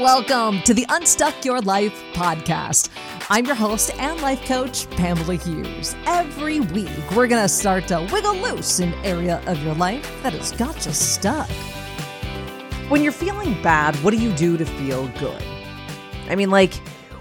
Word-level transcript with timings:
Welcome 0.00 0.62
to 0.62 0.72
the 0.72 0.86
Unstuck 0.88 1.44
Your 1.44 1.60
Life 1.60 1.92
podcast. 2.14 2.88
I'm 3.28 3.44
your 3.44 3.54
host 3.54 3.90
and 3.98 4.18
life 4.22 4.42
coach, 4.46 4.88
Pamela 4.92 5.34
Hughes. 5.34 5.94
Every 6.06 6.60
week, 6.60 6.88
we're 7.14 7.26
going 7.26 7.42
to 7.42 7.48
start 7.50 7.86
to 7.88 8.08
wiggle 8.10 8.34
loose 8.36 8.78
an 8.78 8.94
area 9.04 9.42
of 9.46 9.62
your 9.62 9.74
life 9.74 10.10
that 10.22 10.32
has 10.32 10.52
got 10.52 10.86
you 10.86 10.92
stuck. 10.92 11.50
When 12.88 13.02
you're 13.02 13.12
feeling 13.12 13.60
bad, 13.62 13.94
what 13.96 14.12
do 14.12 14.16
you 14.16 14.32
do 14.36 14.56
to 14.56 14.64
feel 14.64 15.06
good? 15.18 15.42
I 16.30 16.34
mean, 16.34 16.48
like, 16.48 16.72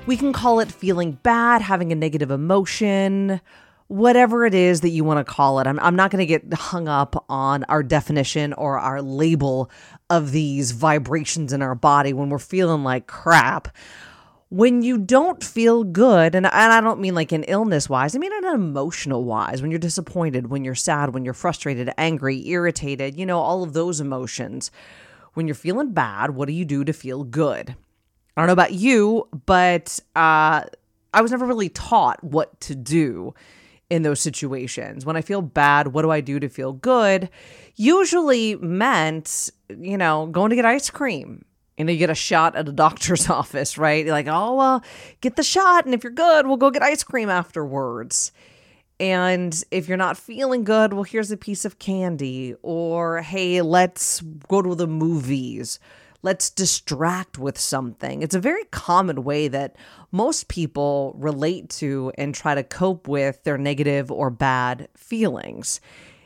we 0.05 0.15
can 0.15 0.31
call 0.31 0.61
it 0.61 0.71
feeling 0.71 1.19
bad, 1.21 1.61
having 1.61 1.91
a 1.91 1.95
negative 1.95 2.31
emotion, 2.31 3.41
whatever 3.89 4.45
it 4.45 4.53
is 4.53 4.79
that 4.81 4.89
you 4.89 5.03
want 5.03 5.17
to 5.17 5.29
call 5.29 5.59
it. 5.59 5.67
I'm, 5.67 5.81
I'm 5.81 5.97
not 5.97 6.11
going 6.11 6.25
to 6.25 6.25
get 6.25 6.53
hung 6.53 6.87
up 6.87 7.25
on 7.27 7.65
our 7.65 7.83
definition 7.83 8.53
or 8.53 8.79
our 8.79 9.01
label 9.01 9.69
of 10.09 10.31
these 10.31 10.71
vibrations 10.71 11.53
in 11.53 11.61
our 11.61 11.75
body 11.75 12.13
when 12.13 12.29
we're 12.29 12.39
feeling 12.39 12.83
like 12.83 13.07
crap. 13.07 13.75
When 14.51 14.81
you 14.81 14.97
don't 14.97 15.43
feel 15.43 15.83
good, 15.83 16.33
and, 16.33 16.47
and 16.47 16.73
I 16.73 16.81
don't 16.81 16.99
mean 16.99 17.13
like 17.13 17.31
an 17.31 17.43
illness 17.43 17.87
wise, 17.87 18.15
I 18.15 18.19
mean 18.19 18.33
an 18.33 18.55
emotional 18.55 19.23
wise, 19.23 19.61
when 19.61 19.69
you're 19.69 19.79
disappointed, 19.79 20.47
when 20.47 20.63
you're 20.63 20.73
sad, 20.73 21.13
when 21.13 21.23
you're 21.23 21.35
frustrated, 21.35 21.91
angry, 21.99 22.47
irritated, 22.47 23.19
you 23.19 23.27
know, 23.27 23.39
all 23.39 23.61
of 23.61 23.73
those 23.73 24.01
emotions. 24.01 24.71
When 25.35 25.47
you're 25.47 25.53
feeling 25.53 25.93
bad, 25.93 26.31
what 26.31 26.47
do 26.47 26.53
you 26.53 26.65
do 26.65 26.83
to 26.83 26.93
feel 26.93 27.23
good? 27.23 27.75
I 28.35 28.41
don't 28.41 28.47
know 28.47 28.53
about 28.53 28.73
you, 28.73 29.27
but 29.45 29.99
uh, 30.15 30.63
I 31.13 31.21
was 31.21 31.29
never 31.29 31.45
really 31.45 31.69
taught 31.69 32.23
what 32.23 32.59
to 32.61 32.73
do 32.73 33.35
in 33.89 34.03
those 34.03 34.19
situations. 34.19 35.05
When 35.05 35.15
I 35.15 35.21
feel 35.21 35.41
bad, 35.41 35.87
what 35.87 36.03
do 36.03 36.11
I 36.11 36.21
do 36.21 36.39
to 36.39 36.49
feel 36.49 36.73
good? 36.73 37.29
Usually 37.75 38.55
meant, 38.55 39.49
you 39.69 39.97
know, 39.97 40.27
going 40.27 40.51
to 40.51 40.55
get 40.55 40.65
ice 40.65 40.89
cream. 40.89 41.43
You 41.77 41.85
know, 41.85 41.93
you 41.93 41.97
get 41.97 42.09
a 42.09 42.15
shot 42.15 42.55
at 42.55 42.67
a 42.67 42.71
doctor's 42.71 43.29
office, 43.29 43.77
right? 43.77 44.05
You're 44.05 44.13
like, 44.13 44.27
oh, 44.27 44.55
well, 44.55 44.83
get 45.21 45.35
the 45.35 45.43
shot. 45.43 45.85
And 45.85 45.93
if 45.93 46.03
you're 46.03 46.11
good, 46.11 46.45
we'll 46.45 46.57
go 46.57 46.71
get 46.71 46.83
ice 46.83 47.03
cream 47.03 47.29
afterwards. 47.29 48.31
And 48.99 49.63
if 49.71 49.87
you're 49.87 49.97
not 49.97 50.17
feeling 50.17 50.65
good, 50.65 50.93
well, 50.93 51.03
here's 51.03 51.31
a 51.31 51.37
piece 51.37 51.63
of 51.63 51.79
candy. 51.79 52.53
Or, 52.61 53.21
hey, 53.21 53.61
let's 53.61 54.21
go 54.49 54.61
to 54.61 54.75
the 54.75 54.87
movies 54.87 55.79
let's 56.21 56.49
distract 56.49 57.37
with 57.37 57.57
something. 57.57 58.21
It's 58.21 58.35
a 58.35 58.39
very 58.39 58.65
common 58.65 59.23
way 59.23 59.47
that 59.47 59.75
most 60.11 60.47
people 60.47 61.15
relate 61.17 61.69
to 61.69 62.11
and 62.17 62.35
try 62.35 62.55
to 62.55 62.63
cope 62.63 63.07
with 63.07 63.43
their 63.43 63.57
negative 63.57 64.11
or 64.11 64.29
bad 64.29 64.89
feelings. 64.95 65.79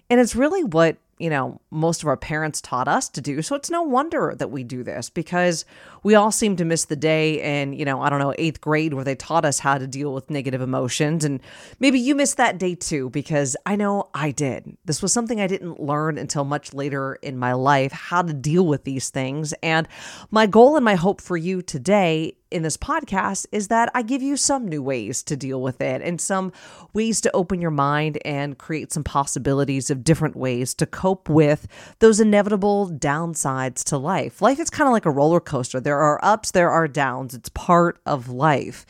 And 0.09 0.19
it's 0.19 0.35
really 0.35 0.63
what 0.63 0.97
you 1.23 1.29
know, 1.29 1.61
most 1.71 2.03
of 2.03 2.09
our 2.09 2.17
parents 2.17 2.59
taught 2.59 2.89
us 2.89 3.07
to 3.07 3.21
do. 3.21 3.41
So 3.41 3.55
it's 3.55 3.69
no 3.69 3.81
wonder 3.81 4.35
that 4.37 4.51
we 4.51 4.61
do 4.61 4.83
this 4.83 5.09
because 5.09 5.63
we 6.03 6.15
all 6.15 6.33
seem 6.33 6.57
to 6.57 6.65
miss 6.65 6.83
the 6.83 6.97
day 6.97 7.61
in, 7.61 7.71
you 7.71 7.85
know, 7.85 8.01
I 8.01 8.09
don't 8.09 8.19
know, 8.19 8.33
eighth 8.37 8.59
grade 8.59 8.93
where 8.93 9.05
they 9.05 9.15
taught 9.15 9.45
us 9.45 9.59
how 9.59 9.77
to 9.77 9.87
deal 9.87 10.13
with 10.13 10.29
negative 10.29 10.59
emotions. 10.59 11.23
And 11.23 11.39
maybe 11.79 11.97
you 11.97 12.13
missed 12.13 12.35
that 12.35 12.57
day 12.57 12.75
too, 12.75 13.09
because 13.09 13.55
I 13.65 13.77
know 13.77 14.09
I 14.13 14.31
did. 14.31 14.75
This 14.83 15.01
was 15.01 15.13
something 15.13 15.39
I 15.39 15.47
didn't 15.47 15.79
learn 15.79 16.17
until 16.17 16.43
much 16.43 16.73
later 16.73 17.15
in 17.21 17.37
my 17.37 17.53
life 17.53 17.93
how 17.93 18.21
to 18.21 18.33
deal 18.33 18.67
with 18.67 18.83
these 18.83 19.09
things. 19.09 19.53
And 19.63 19.87
my 20.29 20.45
goal 20.45 20.75
and 20.75 20.83
my 20.83 20.95
hope 20.95 21.21
for 21.21 21.37
you 21.37 21.61
today 21.61 22.35
in 22.53 22.61
this 22.61 22.77
podcast 22.77 23.47
is 23.51 23.67
that 23.69 23.89
I 23.95 24.03
give 24.03 24.21
you 24.21 24.37
some 24.37 24.67
new 24.67 24.81
ways 24.81 25.23
to 25.23 25.35
deal 25.35 25.61
with 25.61 25.81
it 25.81 26.01
and 26.01 26.21
some 26.21 26.53
ways 26.93 27.19
to 27.21 27.35
open 27.35 27.61
your 27.61 27.71
mind 27.71 28.19
and 28.23 28.57
create 28.57 28.93
some 28.93 29.03
possibilities 29.03 29.89
of 29.89 30.03
different 30.03 30.35
ways 30.35 30.73
to 30.75 30.85
cope 30.85 31.27
with 31.27 31.67
those 31.99 32.19
inevitable 32.19 32.89
downsides 32.89 33.83
to 33.85 33.97
life. 33.97 34.41
Life 34.41 34.59
is 34.59 34.69
kind 34.69 34.87
of 34.87 34.93
like 34.93 35.05
a 35.05 35.11
roller 35.11 35.39
coaster. 35.39 35.79
There 35.79 35.99
are 35.99 36.23
ups, 36.23 36.51
there 36.51 36.69
are 36.69 36.87
downs. 36.87 37.33
It's 37.33 37.49
part 37.49 37.99
of 38.05 38.29
life 38.29 38.85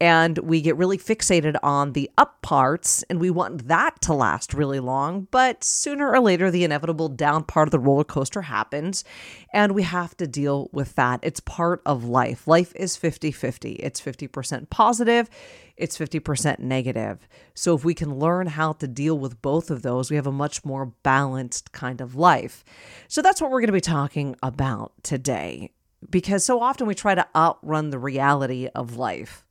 and 0.00 0.38
we 0.38 0.60
get 0.60 0.76
really 0.76 0.98
fixated 0.98 1.56
on 1.62 1.92
the 1.92 2.10
up 2.16 2.40
parts 2.42 3.02
and 3.10 3.20
we 3.20 3.30
want 3.30 3.66
that 3.68 4.00
to 4.00 4.12
last 4.12 4.54
really 4.54 4.80
long 4.80 5.26
but 5.30 5.64
sooner 5.64 6.10
or 6.10 6.20
later 6.20 6.50
the 6.50 6.64
inevitable 6.64 7.08
down 7.08 7.42
part 7.42 7.66
of 7.66 7.72
the 7.72 7.78
roller 7.78 8.04
coaster 8.04 8.42
happens 8.42 9.04
and 9.52 9.72
we 9.72 9.82
have 9.82 10.16
to 10.16 10.26
deal 10.26 10.68
with 10.72 10.94
that. 10.94 11.20
It's 11.22 11.40
part 11.40 11.80
of 11.86 12.04
life. 12.04 12.46
Life 12.46 12.72
is 12.76 12.96
50-50 12.96 13.76
it's 13.80 14.00
50% 14.00 14.70
positive 14.70 15.28
it's 15.76 15.96
50% 15.96 16.58
negative. 16.58 17.28
So 17.54 17.76
if 17.76 17.84
we 17.84 17.94
can 17.94 18.18
learn 18.18 18.48
how 18.48 18.72
to 18.72 18.88
deal 18.88 19.16
with 19.16 19.40
both 19.42 19.70
of 19.70 19.82
those 19.82 20.10
we 20.10 20.16
have 20.16 20.26
a 20.26 20.32
much 20.32 20.64
more 20.64 20.86
balanced 21.02 21.72
kind 21.72 22.00
of 22.00 22.14
life. 22.14 22.64
So 23.08 23.22
that's 23.22 23.40
what 23.40 23.50
we're 23.50 23.60
going 23.60 23.68
to 23.68 23.72
be 23.72 23.80
talking 23.80 24.36
about 24.42 24.92
today 25.02 25.72
because 26.08 26.44
so 26.44 26.60
often 26.60 26.86
we 26.86 26.94
try 26.94 27.14
to 27.14 27.26
outrun 27.34 27.90
the 27.90 27.98
reality 27.98 28.68
of 28.74 28.96
life 28.96 29.44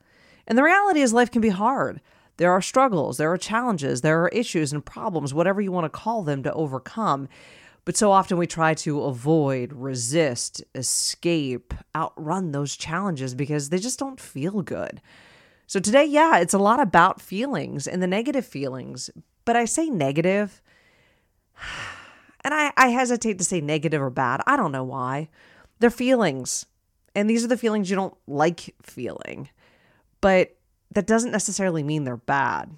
and 0.48 0.58
the 0.58 0.64
reality 0.64 1.02
is, 1.02 1.14
life 1.14 1.30
can 1.30 1.42
be 1.42 1.50
hard. 1.50 2.02
There 2.38 2.52
are 2.52 2.62
struggles, 2.62 3.18
there 3.18 3.32
are 3.32 3.38
challenges, 3.38 4.02
there 4.02 4.24
are 4.24 4.30
issues 4.30 4.72
and 4.72 4.86
problems, 4.86 5.34
whatever 5.34 5.60
you 5.60 5.72
want 5.72 5.86
to 5.86 5.90
call 5.90 6.24
them, 6.24 6.44
to 6.44 6.54
overcome. 6.54 7.28
But 7.84 7.98
so 7.98 8.12
often 8.12 8.38
we 8.38 8.48
try 8.48 8.74
to 8.76 9.04
avoid, 9.04 9.74
resist, 9.74 10.64
escape, 10.76 11.74
outrun 11.96 12.52
those 12.52 12.76
challenges 12.76 13.34
because 13.34 13.70
they 13.70 13.80
just 13.80 14.00
don't 14.00 14.20
feel 14.20 14.62
good. 14.62 15.02
So 15.66 15.80
today, 15.80 16.06
yeah, 16.06 16.38
it's 16.38 16.54
a 16.54 16.60
lot 16.60 16.80
about 16.80 17.22
feelings 17.22 17.88
and 17.88 18.02
the 18.02 18.08
negative 18.08 18.46
feelings. 18.46 19.10
But 19.46 19.56
I 19.56 19.66
say 19.66 19.90
negative, 19.90 20.62
and 22.44 22.54
I, 22.54 22.72
I 22.78 22.90
hesitate 22.90 23.40
to 23.40 23.44
say 23.44 23.62
negative 23.62 24.02
or 24.02 24.10
bad. 24.10 24.42
I 24.46 24.56
don't 24.56 24.72
know 24.72 24.84
why. 24.84 25.30
They're 25.80 25.90
feelings. 25.90 26.66
And 27.16 27.30
these 27.30 27.44
are 27.44 27.48
the 27.48 27.58
feelings 27.58 27.90
you 27.90 27.96
don't 27.96 28.18
like 28.28 28.76
feeling 28.84 29.50
but 30.22 30.56
that 30.92 31.08
doesn't 31.08 31.32
necessarily 31.32 31.84
mean 31.84 32.04
they're 32.04 32.18
bad. 32.18 32.70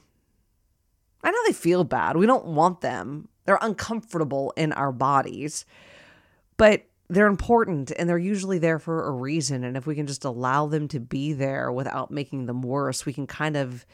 I 1.24 1.32
know 1.32 1.38
they 1.46 1.54
feel 1.54 1.84
bad. 1.84 2.18
We 2.18 2.26
don't 2.26 2.46
want 2.46 2.82
them. 2.82 3.28
They're 3.46 3.60
uncomfortable 3.62 4.54
in 4.56 4.72
our 4.74 4.92
bodies, 4.92 5.66
but 6.58 6.86
they're 7.10 7.28
important 7.28 7.92
and 7.98 8.08
they're 8.08 8.18
usually 8.18 8.60
there 8.60 8.80
for 8.80 9.08
a 9.08 9.12
reason. 9.12 9.64
And 9.64 9.76
if 9.76 9.88
we 9.88 9.96
can 9.96 10.08
just 10.08 10.24
allow 10.24 10.68
them 10.68 10.88
to 10.90 11.00
be 11.00 11.34
there 11.34 11.72
without 11.72 12.12
making 12.12 12.46
them 12.46 12.62
worse, 12.62 13.06
we 13.06 13.14
can 13.14 13.28
kind 13.28 13.58
of 13.58 13.86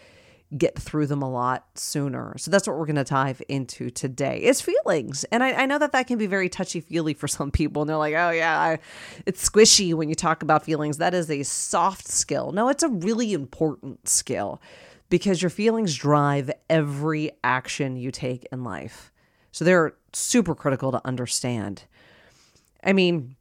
get 0.57 0.77
through 0.77 1.07
them 1.07 1.21
a 1.21 1.29
lot 1.29 1.65
sooner. 1.75 2.35
So 2.37 2.51
that's 2.51 2.67
what 2.67 2.77
we're 2.77 2.85
going 2.85 2.95
to 2.97 3.03
dive 3.03 3.41
into 3.49 3.89
today. 3.89 4.39
It's 4.39 4.61
feelings. 4.61 5.23
And 5.25 5.43
I, 5.43 5.63
I 5.63 5.65
know 5.65 5.79
that 5.79 5.91
that 5.91 6.07
can 6.07 6.17
be 6.17 6.27
very 6.27 6.49
touchy 6.49 6.79
feely 6.79 7.13
for 7.13 7.27
some 7.27 7.51
people. 7.51 7.81
And 7.81 7.89
they're 7.89 7.97
like, 7.97 8.13
oh, 8.13 8.29
yeah, 8.29 8.59
I, 8.59 8.79
it's 9.25 9.47
squishy 9.47 9.93
when 9.93 10.07
you 10.07 10.15
talk 10.15 10.43
about 10.43 10.63
feelings. 10.63 10.97
That 10.97 11.13
is 11.13 11.29
a 11.29 11.43
soft 11.43 12.07
skill. 12.07 12.51
No, 12.51 12.69
it's 12.69 12.83
a 12.83 12.89
really 12.89 13.33
important 13.33 14.07
skill 14.07 14.61
because 15.09 15.41
your 15.41 15.49
feelings 15.49 15.95
drive 15.95 16.51
every 16.69 17.31
action 17.43 17.97
you 17.97 18.11
take 18.11 18.47
in 18.51 18.63
life. 18.63 19.11
So 19.51 19.65
they're 19.65 19.95
super 20.13 20.55
critical 20.55 20.91
to 20.91 21.01
understand. 21.05 21.83
I 22.83 22.93
mean, 22.93 23.35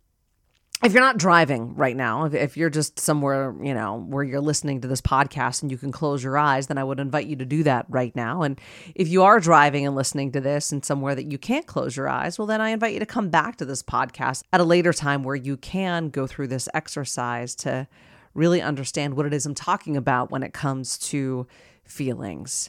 if 0.84 0.92
you're 0.92 1.02
not 1.02 1.16
driving 1.16 1.74
right 1.76 1.96
now, 1.96 2.26
if, 2.26 2.34
if, 2.34 2.56
you're 2.56 2.68
just 2.68 3.00
somewhere, 3.00 3.54
you 3.62 3.72
know, 3.72 4.04
where 4.06 4.22
you're 4.22 4.40
listening 4.40 4.82
to 4.82 4.88
this 4.88 5.00
podcast 5.00 5.62
and 5.62 5.70
you 5.70 5.78
can 5.78 5.90
close 5.90 6.22
your 6.22 6.36
eyes, 6.36 6.66
then 6.66 6.76
I 6.76 6.84
would 6.84 7.00
invite 7.00 7.26
you 7.26 7.36
to 7.36 7.46
do 7.46 7.62
that 7.62 7.86
right 7.88 8.14
now. 8.14 8.42
And 8.42 8.60
if 8.94 9.08
you 9.08 9.22
are 9.22 9.40
driving 9.40 9.86
and 9.86 9.96
listening 9.96 10.32
to 10.32 10.40
this 10.40 10.72
and 10.72 10.84
somewhere 10.84 11.14
that 11.14 11.30
you 11.30 11.38
can't 11.38 11.66
close 11.66 11.96
your 11.96 12.08
eyes, 12.08 12.38
well, 12.38 12.46
then 12.46 12.60
I 12.60 12.68
invite 12.68 12.92
you 12.92 13.00
to 13.00 13.06
come 13.06 13.30
back 13.30 13.56
to 13.56 13.64
this 13.64 13.82
podcast 13.82 14.42
at 14.52 14.60
a 14.60 14.64
later 14.64 14.92
time 14.92 15.22
where 15.22 15.34
you 15.34 15.56
can 15.56 16.10
go 16.10 16.26
through 16.26 16.48
this 16.48 16.68
exercise 16.74 17.54
to 17.56 17.88
really 18.34 18.60
understand 18.60 19.14
what 19.14 19.24
it 19.24 19.32
is 19.32 19.46
I'm 19.46 19.54
talking 19.54 19.96
about 19.96 20.30
when 20.30 20.42
it 20.42 20.52
comes 20.52 20.98
to 20.98 21.46
feelings. 21.84 22.68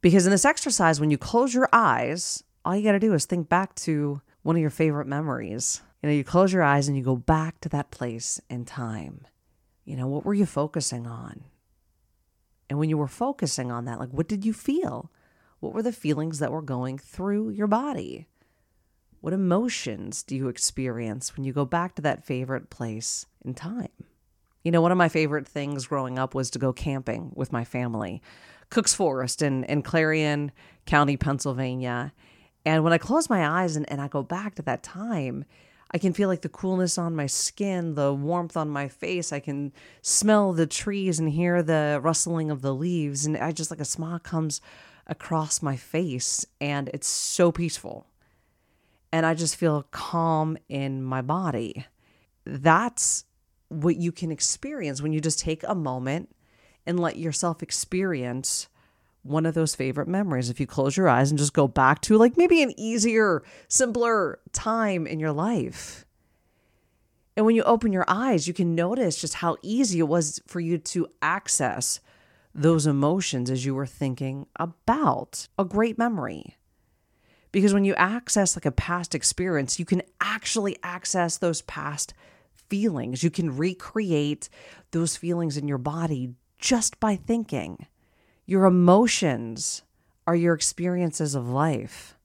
Because 0.00 0.26
in 0.26 0.32
this 0.32 0.46
exercise, 0.46 1.00
when 1.00 1.10
you 1.10 1.18
close 1.18 1.52
your 1.52 1.68
eyes, 1.72 2.42
all 2.64 2.74
you 2.74 2.82
got 2.82 2.92
to 2.92 2.98
do 2.98 3.12
is 3.12 3.26
think 3.26 3.48
back 3.48 3.74
to 3.74 4.22
one 4.42 4.56
of 4.56 4.60
your 4.62 4.70
favorite 4.70 5.06
memories 5.06 5.82
you 6.02 6.08
know, 6.08 6.14
you 6.14 6.24
close 6.24 6.52
your 6.52 6.62
eyes 6.62 6.88
and 6.88 6.96
you 6.96 7.02
go 7.02 7.16
back 7.16 7.60
to 7.60 7.68
that 7.70 7.90
place 7.90 8.40
in 8.50 8.64
time. 8.64 9.26
You 9.84 9.96
know, 9.96 10.08
what 10.08 10.24
were 10.24 10.34
you 10.34 10.46
focusing 10.46 11.06
on? 11.06 11.44
And 12.68 12.78
when 12.78 12.88
you 12.88 12.98
were 12.98 13.08
focusing 13.08 13.70
on 13.70 13.84
that, 13.84 14.00
like, 14.00 14.10
what 14.10 14.28
did 14.28 14.44
you 14.44 14.52
feel? 14.52 15.10
What 15.60 15.74
were 15.74 15.82
the 15.82 15.92
feelings 15.92 16.38
that 16.40 16.50
were 16.50 16.62
going 16.62 16.98
through 16.98 17.50
your 17.50 17.66
body? 17.66 18.26
What 19.20 19.32
emotions 19.32 20.24
do 20.24 20.34
you 20.34 20.48
experience 20.48 21.36
when 21.36 21.44
you 21.44 21.52
go 21.52 21.64
back 21.64 21.94
to 21.94 22.02
that 22.02 22.24
favorite 22.24 22.70
place 22.70 23.26
in 23.44 23.54
time? 23.54 23.90
You 24.64 24.72
know, 24.72 24.80
one 24.80 24.90
of 24.90 24.98
my 24.98 25.08
favorite 25.08 25.46
things 25.46 25.86
growing 25.86 26.18
up 26.18 26.34
was 26.34 26.50
to 26.50 26.58
go 26.58 26.72
camping 26.72 27.30
with 27.34 27.52
my 27.52 27.64
family. 27.64 28.22
Cook's 28.70 28.94
Forest 28.94 29.42
in, 29.42 29.64
in 29.64 29.82
Clarion 29.82 30.50
County, 30.86 31.16
Pennsylvania. 31.16 32.12
And 32.64 32.82
when 32.82 32.92
I 32.92 32.98
close 32.98 33.30
my 33.30 33.62
eyes 33.62 33.76
and, 33.76 33.88
and 33.90 34.00
I 34.00 34.08
go 34.08 34.22
back 34.22 34.56
to 34.56 34.62
that 34.62 34.82
time, 34.82 35.44
I 35.94 35.98
can 35.98 36.14
feel 36.14 36.28
like 36.28 36.40
the 36.40 36.48
coolness 36.48 36.96
on 36.96 37.14
my 37.14 37.26
skin, 37.26 37.94
the 37.94 38.14
warmth 38.14 38.56
on 38.56 38.70
my 38.70 38.88
face. 38.88 39.32
I 39.32 39.40
can 39.40 39.72
smell 40.00 40.52
the 40.52 40.66
trees 40.66 41.18
and 41.18 41.28
hear 41.28 41.62
the 41.62 42.00
rustling 42.02 42.50
of 42.50 42.62
the 42.62 42.74
leaves. 42.74 43.26
And 43.26 43.36
I 43.36 43.52
just 43.52 43.70
like 43.70 43.80
a 43.80 43.84
smile 43.84 44.18
comes 44.18 44.62
across 45.06 45.60
my 45.60 45.76
face 45.76 46.46
and 46.60 46.88
it's 46.94 47.08
so 47.08 47.52
peaceful. 47.52 48.06
And 49.12 49.26
I 49.26 49.34
just 49.34 49.56
feel 49.56 49.86
calm 49.90 50.56
in 50.68 51.02
my 51.02 51.20
body. 51.20 51.84
That's 52.46 53.24
what 53.68 53.96
you 53.96 54.12
can 54.12 54.30
experience 54.30 55.02
when 55.02 55.12
you 55.12 55.20
just 55.20 55.40
take 55.40 55.62
a 55.64 55.74
moment 55.74 56.34
and 56.86 56.98
let 56.98 57.18
yourself 57.18 57.62
experience 57.62 58.68
one 59.22 59.46
of 59.46 59.54
those 59.54 59.74
favorite 59.74 60.08
memories. 60.08 60.50
If 60.50 60.60
you 60.60 60.66
close 60.66 60.96
your 60.96 61.08
eyes 61.08 61.30
and 61.30 61.38
just 61.38 61.52
go 61.52 61.68
back 61.68 62.00
to 62.02 62.18
like 62.18 62.36
maybe 62.36 62.62
an 62.62 62.78
easier, 62.78 63.42
simpler 63.68 64.40
time 64.52 65.06
in 65.06 65.20
your 65.20 65.32
life. 65.32 66.04
And 67.36 67.46
when 67.46 67.54
you 67.54 67.62
open 67.62 67.92
your 67.92 68.04
eyes, 68.08 68.46
you 68.46 68.54
can 68.54 68.74
notice 68.74 69.20
just 69.20 69.34
how 69.34 69.56
easy 69.62 70.00
it 70.00 70.08
was 70.08 70.40
for 70.46 70.60
you 70.60 70.78
to 70.78 71.08
access 71.22 72.00
those 72.54 72.86
emotions 72.86 73.50
as 73.50 73.64
you 73.64 73.74
were 73.74 73.86
thinking 73.86 74.46
about 74.56 75.48
a 75.58 75.64
great 75.64 75.96
memory. 75.96 76.56
Because 77.50 77.72
when 77.72 77.84
you 77.84 77.94
access 77.94 78.56
like 78.56 78.66
a 78.66 78.72
past 78.72 79.14
experience, 79.14 79.78
you 79.78 79.84
can 79.84 80.02
actually 80.20 80.76
access 80.82 81.38
those 81.38 81.62
past 81.62 82.12
feelings. 82.68 83.22
You 83.22 83.30
can 83.30 83.56
recreate 83.56 84.48
those 84.90 85.16
feelings 85.16 85.56
in 85.56 85.68
your 85.68 85.78
body 85.78 86.34
just 86.58 86.98
by 87.00 87.16
thinking. 87.16 87.86
Your 88.46 88.64
emotions 88.64 89.82
are 90.26 90.36
your 90.36 90.54
experiences 90.54 91.34
of 91.34 91.48
life, 91.48 92.16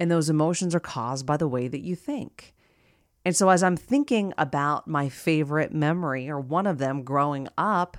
and 0.00 0.10
those 0.10 0.30
emotions 0.30 0.74
are 0.74 0.80
caused 0.80 1.26
by 1.26 1.36
the 1.36 1.48
way 1.48 1.68
that 1.68 1.82
you 1.82 1.94
think. 1.94 2.54
And 3.24 3.36
so, 3.36 3.48
as 3.50 3.62
I'm 3.62 3.76
thinking 3.76 4.32
about 4.36 4.88
my 4.88 5.08
favorite 5.08 5.72
memory 5.72 6.28
or 6.28 6.40
one 6.40 6.66
of 6.66 6.78
them 6.78 7.02
growing 7.04 7.48
up, 7.56 7.96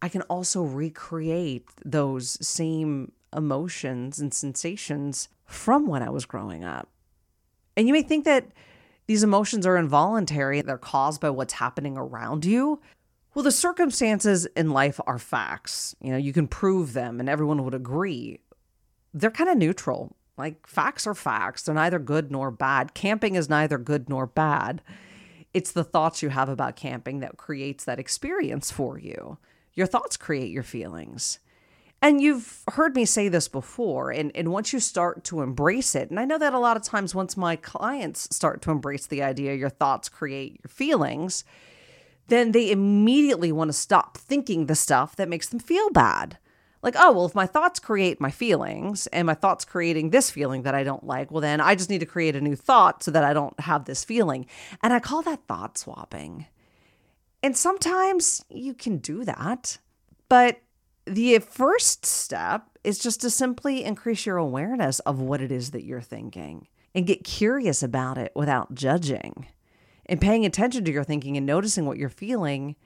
I 0.00 0.08
can 0.08 0.22
also 0.22 0.62
recreate 0.62 1.68
those 1.84 2.38
same 2.46 3.12
emotions 3.36 4.18
and 4.18 4.32
sensations 4.32 5.28
from 5.44 5.86
when 5.86 6.02
I 6.02 6.10
was 6.10 6.24
growing 6.24 6.64
up. 6.64 6.88
And 7.76 7.86
you 7.86 7.92
may 7.92 8.02
think 8.02 8.24
that 8.24 8.46
these 9.06 9.22
emotions 9.22 9.66
are 9.66 9.76
involuntary, 9.76 10.60
they're 10.62 10.78
caused 10.78 11.20
by 11.20 11.30
what's 11.30 11.54
happening 11.54 11.96
around 11.96 12.44
you. 12.44 12.80
Well, 13.36 13.42
the 13.42 13.52
circumstances 13.52 14.46
in 14.56 14.70
life 14.70 14.98
are 15.06 15.18
facts. 15.18 15.94
You 16.00 16.10
know, 16.10 16.16
you 16.16 16.32
can 16.32 16.48
prove 16.48 16.94
them 16.94 17.20
and 17.20 17.28
everyone 17.28 17.62
would 17.64 17.74
agree. 17.74 18.40
They're 19.12 19.30
kind 19.30 19.50
of 19.50 19.58
neutral. 19.58 20.16
Like 20.38 20.66
facts 20.66 21.06
are 21.06 21.14
facts. 21.14 21.60
They're 21.60 21.74
neither 21.74 21.98
good 21.98 22.32
nor 22.32 22.50
bad. 22.50 22.94
Camping 22.94 23.34
is 23.34 23.50
neither 23.50 23.76
good 23.76 24.08
nor 24.08 24.26
bad. 24.26 24.80
It's 25.52 25.70
the 25.70 25.84
thoughts 25.84 26.22
you 26.22 26.30
have 26.30 26.48
about 26.48 26.76
camping 26.76 27.20
that 27.20 27.36
creates 27.36 27.84
that 27.84 27.98
experience 27.98 28.70
for 28.70 28.98
you. 28.98 29.36
Your 29.74 29.86
thoughts 29.86 30.16
create 30.16 30.50
your 30.50 30.62
feelings. 30.62 31.38
And 32.00 32.22
you've 32.22 32.62
heard 32.72 32.96
me 32.96 33.04
say 33.04 33.28
this 33.28 33.48
before, 33.48 34.12
and, 34.12 34.32
and 34.34 34.50
once 34.50 34.72
you 34.72 34.80
start 34.80 35.24
to 35.24 35.42
embrace 35.42 35.94
it, 35.94 36.08
and 36.08 36.18
I 36.18 36.24
know 36.24 36.38
that 36.38 36.54
a 36.54 36.58
lot 36.58 36.78
of 36.78 36.84
times 36.84 37.14
once 37.14 37.36
my 37.36 37.56
clients 37.56 38.34
start 38.34 38.62
to 38.62 38.70
embrace 38.70 39.06
the 39.06 39.22
idea 39.22 39.54
your 39.54 39.68
thoughts 39.68 40.08
create 40.08 40.60
your 40.62 40.70
feelings, 40.70 41.44
then 42.28 42.52
they 42.52 42.70
immediately 42.70 43.52
want 43.52 43.68
to 43.68 43.72
stop 43.72 44.16
thinking 44.16 44.66
the 44.66 44.74
stuff 44.74 45.16
that 45.16 45.28
makes 45.28 45.48
them 45.48 45.60
feel 45.60 45.90
bad. 45.90 46.38
Like, 46.82 46.94
oh, 46.98 47.12
well, 47.12 47.26
if 47.26 47.34
my 47.34 47.46
thoughts 47.46 47.80
create 47.80 48.20
my 48.20 48.30
feelings 48.30 49.06
and 49.08 49.26
my 49.26 49.34
thoughts 49.34 49.64
creating 49.64 50.10
this 50.10 50.30
feeling 50.30 50.62
that 50.62 50.74
I 50.74 50.84
don't 50.84 51.04
like, 51.04 51.30
well, 51.30 51.40
then 51.40 51.60
I 51.60 51.74
just 51.74 51.90
need 51.90 52.00
to 52.00 52.06
create 52.06 52.36
a 52.36 52.40
new 52.40 52.54
thought 52.54 53.02
so 53.02 53.10
that 53.10 53.24
I 53.24 53.32
don't 53.32 53.58
have 53.60 53.86
this 53.86 54.04
feeling. 54.04 54.46
And 54.82 54.92
I 54.92 55.00
call 55.00 55.22
that 55.22 55.46
thought 55.48 55.78
swapping. 55.78 56.46
And 57.42 57.56
sometimes 57.56 58.44
you 58.50 58.74
can 58.74 58.98
do 58.98 59.24
that. 59.24 59.78
But 60.28 60.60
the 61.06 61.38
first 61.38 62.04
step 62.04 62.66
is 62.84 62.98
just 62.98 63.20
to 63.22 63.30
simply 63.30 63.84
increase 63.84 64.26
your 64.26 64.36
awareness 64.36 65.00
of 65.00 65.20
what 65.20 65.40
it 65.40 65.50
is 65.50 65.70
that 65.70 65.84
you're 65.84 66.00
thinking 66.00 66.68
and 66.94 67.06
get 67.06 67.24
curious 67.24 67.82
about 67.82 68.18
it 68.18 68.32
without 68.34 68.74
judging 68.74 69.46
and 70.06 70.20
paying 70.20 70.46
attention 70.46 70.84
to 70.84 70.92
your 70.92 71.04
thinking 71.04 71.36
and 71.36 71.46
noticing 71.46 71.86
what 71.86 71.98
you're 71.98 72.08
feeling 72.08 72.76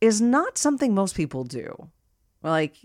is 0.00 0.20
not 0.20 0.58
something 0.58 0.94
most 0.94 1.14
people 1.14 1.44
do. 1.44 1.88
Like, 2.42 2.76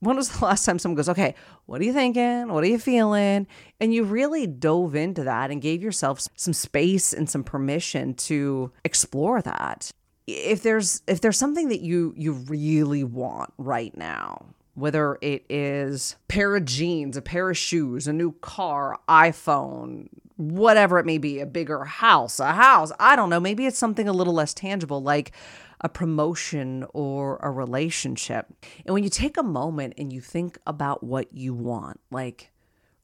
when 0.00 0.16
was 0.16 0.28
the 0.38 0.44
last 0.44 0.64
time 0.64 0.78
someone 0.78 0.96
goes, 0.96 1.08
okay, 1.08 1.34
what 1.66 1.80
are 1.80 1.84
you 1.84 1.92
thinking? 1.92 2.48
What 2.48 2.64
are 2.64 2.68
you 2.68 2.78
feeling? 2.78 3.46
And 3.80 3.94
you 3.94 4.04
really 4.04 4.46
dove 4.46 4.94
into 4.94 5.24
that 5.24 5.50
and 5.50 5.62
gave 5.62 5.82
yourself 5.82 6.22
some 6.36 6.52
space 6.52 7.12
and 7.12 7.28
some 7.28 7.44
permission 7.44 8.14
to 8.14 8.72
explore 8.84 9.42
that. 9.42 9.90
If 10.26 10.62
there's 10.62 11.00
if 11.06 11.22
there's 11.22 11.38
something 11.38 11.68
that 11.68 11.80
you 11.80 12.12
you 12.14 12.32
really 12.32 13.02
want 13.02 13.50
right 13.56 13.96
now, 13.96 14.44
whether 14.74 15.16
it 15.22 15.46
is 15.48 16.16
pair 16.28 16.54
of 16.54 16.66
jeans, 16.66 17.16
a 17.16 17.22
pair 17.22 17.48
of 17.48 17.56
shoes, 17.56 18.06
a 18.06 18.12
new 18.12 18.32
car, 18.32 18.98
iPhone, 19.08 20.08
whatever 20.38 21.00
it 21.00 21.06
may 21.06 21.18
be, 21.18 21.40
a 21.40 21.46
bigger 21.46 21.84
house, 21.84 22.38
a 22.38 22.52
house. 22.52 22.92
I 22.98 23.16
don't 23.16 23.28
know. 23.28 23.40
Maybe 23.40 23.66
it's 23.66 23.76
something 23.76 24.08
a 24.08 24.12
little 24.12 24.32
less 24.32 24.54
tangible, 24.54 25.02
like 25.02 25.32
a 25.80 25.88
promotion 25.88 26.86
or 26.94 27.38
a 27.42 27.50
relationship. 27.50 28.46
And 28.86 28.94
when 28.94 29.02
you 29.02 29.10
take 29.10 29.36
a 29.36 29.42
moment 29.42 29.94
and 29.98 30.12
you 30.12 30.20
think 30.20 30.56
about 30.64 31.02
what 31.02 31.32
you 31.32 31.54
want, 31.54 32.00
like 32.10 32.52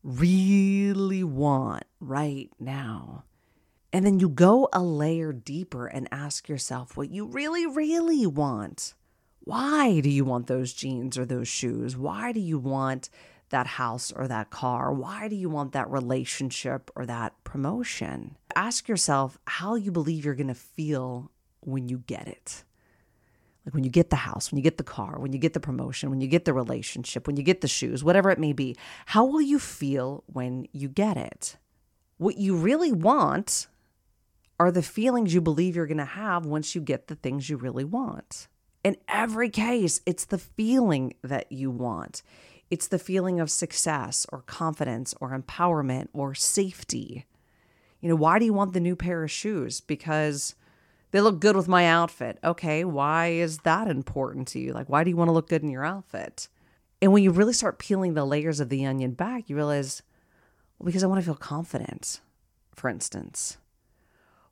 really 0.05 1.25
want 1.25 1.85
right 1.99 2.51
now, 2.61 3.25
and 3.93 4.07
then 4.07 4.21
you 4.21 4.29
go 4.29 4.69
a 4.73 4.83
layer 4.83 5.33
deeper 5.33 5.87
and 5.87 6.09
ask 6.13 6.49
yourself 6.49 6.97
what 6.97 7.11
you 7.11 7.27
really, 7.27 7.67
really 7.67 8.27
want. 8.27 8.95
Why 9.41 10.01
do 10.01 10.09
you 10.09 10.25
want 10.25 10.47
those 10.47 10.73
jeans 10.73 11.19
or 11.19 11.27
those 11.27 11.49
shoes? 11.49 11.97
Why 11.97 12.33
do 12.33 12.41
you 12.41 12.59
want 12.59 13.11
that 13.51 13.67
house 13.67 14.13
or 14.13 14.29
that 14.29 14.51
car? 14.51 14.93
Why 14.93 15.29
do 15.29 15.37
you 15.37 15.49
want 15.49 15.73
that 15.73 15.91
relationship 15.91 16.91
or 16.97 17.07
that 17.07 17.33
promotion? 17.45 18.37
Ask 18.55 18.89
yourself 18.89 19.39
how 19.47 19.75
you 19.75 19.91
believe 19.91 20.25
you're 20.25 20.35
going 20.35 20.49
to 20.49 20.55
feel 20.55 21.31
when 21.61 21.89
you 21.89 21.99
get 22.07 22.29
it. 22.29 22.65
Like 23.65 23.75
when 23.75 23.85
you 23.85 23.91
get 23.91 24.11
the 24.11 24.17
house, 24.17 24.51
when 24.51 24.59
you 24.59 24.63
get 24.63 24.77
the 24.77 24.85
car, 24.85 25.19
when 25.19 25.33
you 25.33 25.39
get 25.39 25.55
the 25.55 25.61
promotion, 25.61 26.11
when 26.11 26.21
you 26.21 26.29
get 26.29 26.45
the 26.45 26.53
relationship, 26.53 27.27
when 27.27 27.37
you 27.37 27.43
get 27.43 27.63
the 27.63 27.69
shoes, 27.69 28.05
whatever 28.05 28.31
it 28.31 28.39
may 28.39 28.53
be, 28.53 28.77
how 29.07 29.25
will 29.25 29.41
you 29.41 29.59
feel 29.59 30.23
when 30.27 30.67
you 30.73 30.89
get 30.89 31.17
it? 31.17 31.57
What 32.19 32.37
you 32.37 32.57
really 32.57 32.93
want 32.93 33.69
are 34.61 34.71
the 34.71 34.83
feelings 34.83 35.35
you 35.35 35.41
believe 35.41 35.77
you're 35.77 35.87
going 35.87 35.97
to 35.97 36.05
have 36.05 36.45
once 36.45 36.75
you 36.75 36.81
get 36.81 37.09
the 37.09 37.17
things 37.17 37.49
you 37.49 37.57
really 37.57 37.85
want. 37.85 38.49
In 38.85 38.97
every 39.09 39.49
case, 39.49 40.01
it's 40.05 40.27
the 40.27 40.39
feeling 40.39 41.15
that 41.23 41.51
you 41.51 41.71
want. 41.71 42.23
It's 42.75 42.89
the 42.89 42.99
feeling 42.99 43.39
of 43.39 43.53
success 43.53 44.27
or 44.33 44.43
confidence 44.43 45.15
or 45.21 45.31
empowerment 45.31 46.09
or 46.13 46.35
safety. 46.35 47.25
You 48.01 48.09
know, 48.09 48.17
why 48.17 48.41
do 48.41 48.47
you 48.47 48.53
want 48.53 48.73
the 48.73 48.81
new 48.81 48.97
pair 48.97 49.23
of 49.23 49.31
shoes? 49.31 49.81
Because 49.81 50.57
they 51.13 51.21
look 51.21 51.39
good 51.39 51.55
with 51.55 51.69
my 51.69 51.87
outfit. 51.87 52.41
Okay, 52.43 52.85
why 52.85 53.29
is 53.29 53.59
that 53.59 53.87
important 53.87 54.49
to 54.49 54.59
you? 54.59 54.73
Like, 54.73 54.89
why 54.89 55.05
do 55.05 55.11
you 55.11 55.17
want 55.17 55.29
to 55.29 55.33
look 55.33 55.49
good 55.49 55.63
in 55.63 55.71
your 55.71 55.85
outfit? 55.85 56.49
And 57.01 57.13
when 57.13 57.23
you 57.23 57.31
really 57.31 57.53
start 57.53 57.79
peeling 57.79 58.15
the 58.15 58.25
layers 58.25 58.59
of 58.59 58.71
the 58.71 58.85
onion 58.85 59.13
back, 59.13 59.49
you 59.49 59.55
realize, 59.55 60.03
well, 60.81 60.87
because 60.87 61.05
I 61.05 61.07
want 61.07 61.21
to 61.21 61.25
feel 61.25 61.37
confident, 61.37 62.19
for 62.75 62.91
instance. 62.91 63.57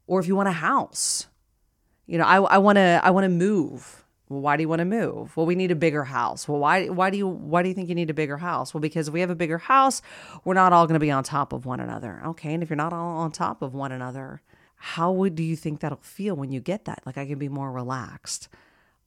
Or 0.06 0.20
if 0.20 0.28
you 0.28 0.36
want 0.36 0.48
a 0.48 0.52
house, 0.52 1.26
you 2.06 2.18
know, 2.18 2.24
I, 2.24 2.36
I 2.36 2.58
want 2.58 2.76
to 2.76 3.00
I 3.02 3.10
want 3.10 3.24
to 3.24 3.28
move 3.28 4.01
well, 4.32 4.40
why 4.40 4.56
do 4.56 4.62
you 4.62 4.68
want 4.68 4.80
to 4.80 4.86
move? 4.86 5.36
Well, 5.36 5.46
we 5.46 5.54
need 5.54 5.70
a 5.70 5.76
bigger 5.76 6.04
house. 6.04 6.48
Well, 6.48 6.58
why 6.58 6.86
why 6.88 7.10
do 7.10 7.18
you 7.18 7.28
why 7.28 7.62
do 7.62 7.68
you 7.68 7.74
think 7.74 7.88
you 7.88 7.94
need 7.94 8.10
a 8.10 8.14
bigger 8.14 8.38
house? 8.38 8.72
Well, 8.72 8.80
because 8.80 9.08
if 9.08 9.14
we 9.14 9.20
have 9.20 9.30
a 9.30 9.34
bigger 9.34 9.58
house, 9.58 10.00
we're 10.44 10.54
not 10.54 10.72
all 10.72 10.86
going 10.86 10.94
to 10.94 11.00
be 11.00 11.10
on 11.10 11.22
top 11.22 11.52
of 11.52 11.66
one 11.66 11.80
another. 11.80 12.22
Okay, 12.26 12.54
and 12.54 12.62
if 12.62 12.70
you're 12.70 12.76
not 12.76 12.92
all 12.92 13.18
on 13.18 13.30
top 13.30 13.62
of 13.62 13.74
one 13.74 13.92
another, 13.92 14.40
how 14.76 15.12
would 15.12 15.34
do 15.34 15.42
you 15.42 15.54
think 15.54 15.80
that'll 15.80 15.98
feel 15.98 16.34
when 16.34 16.50
you 16.50 16.60
get 16.60 16.86
that? 16.86 17.02
Like 17.04 17.18
I 17.18 17.26
can 17.26 17.38
be 17.38 17.48
more 17.48 17.70
relaxed. 17.70 18.48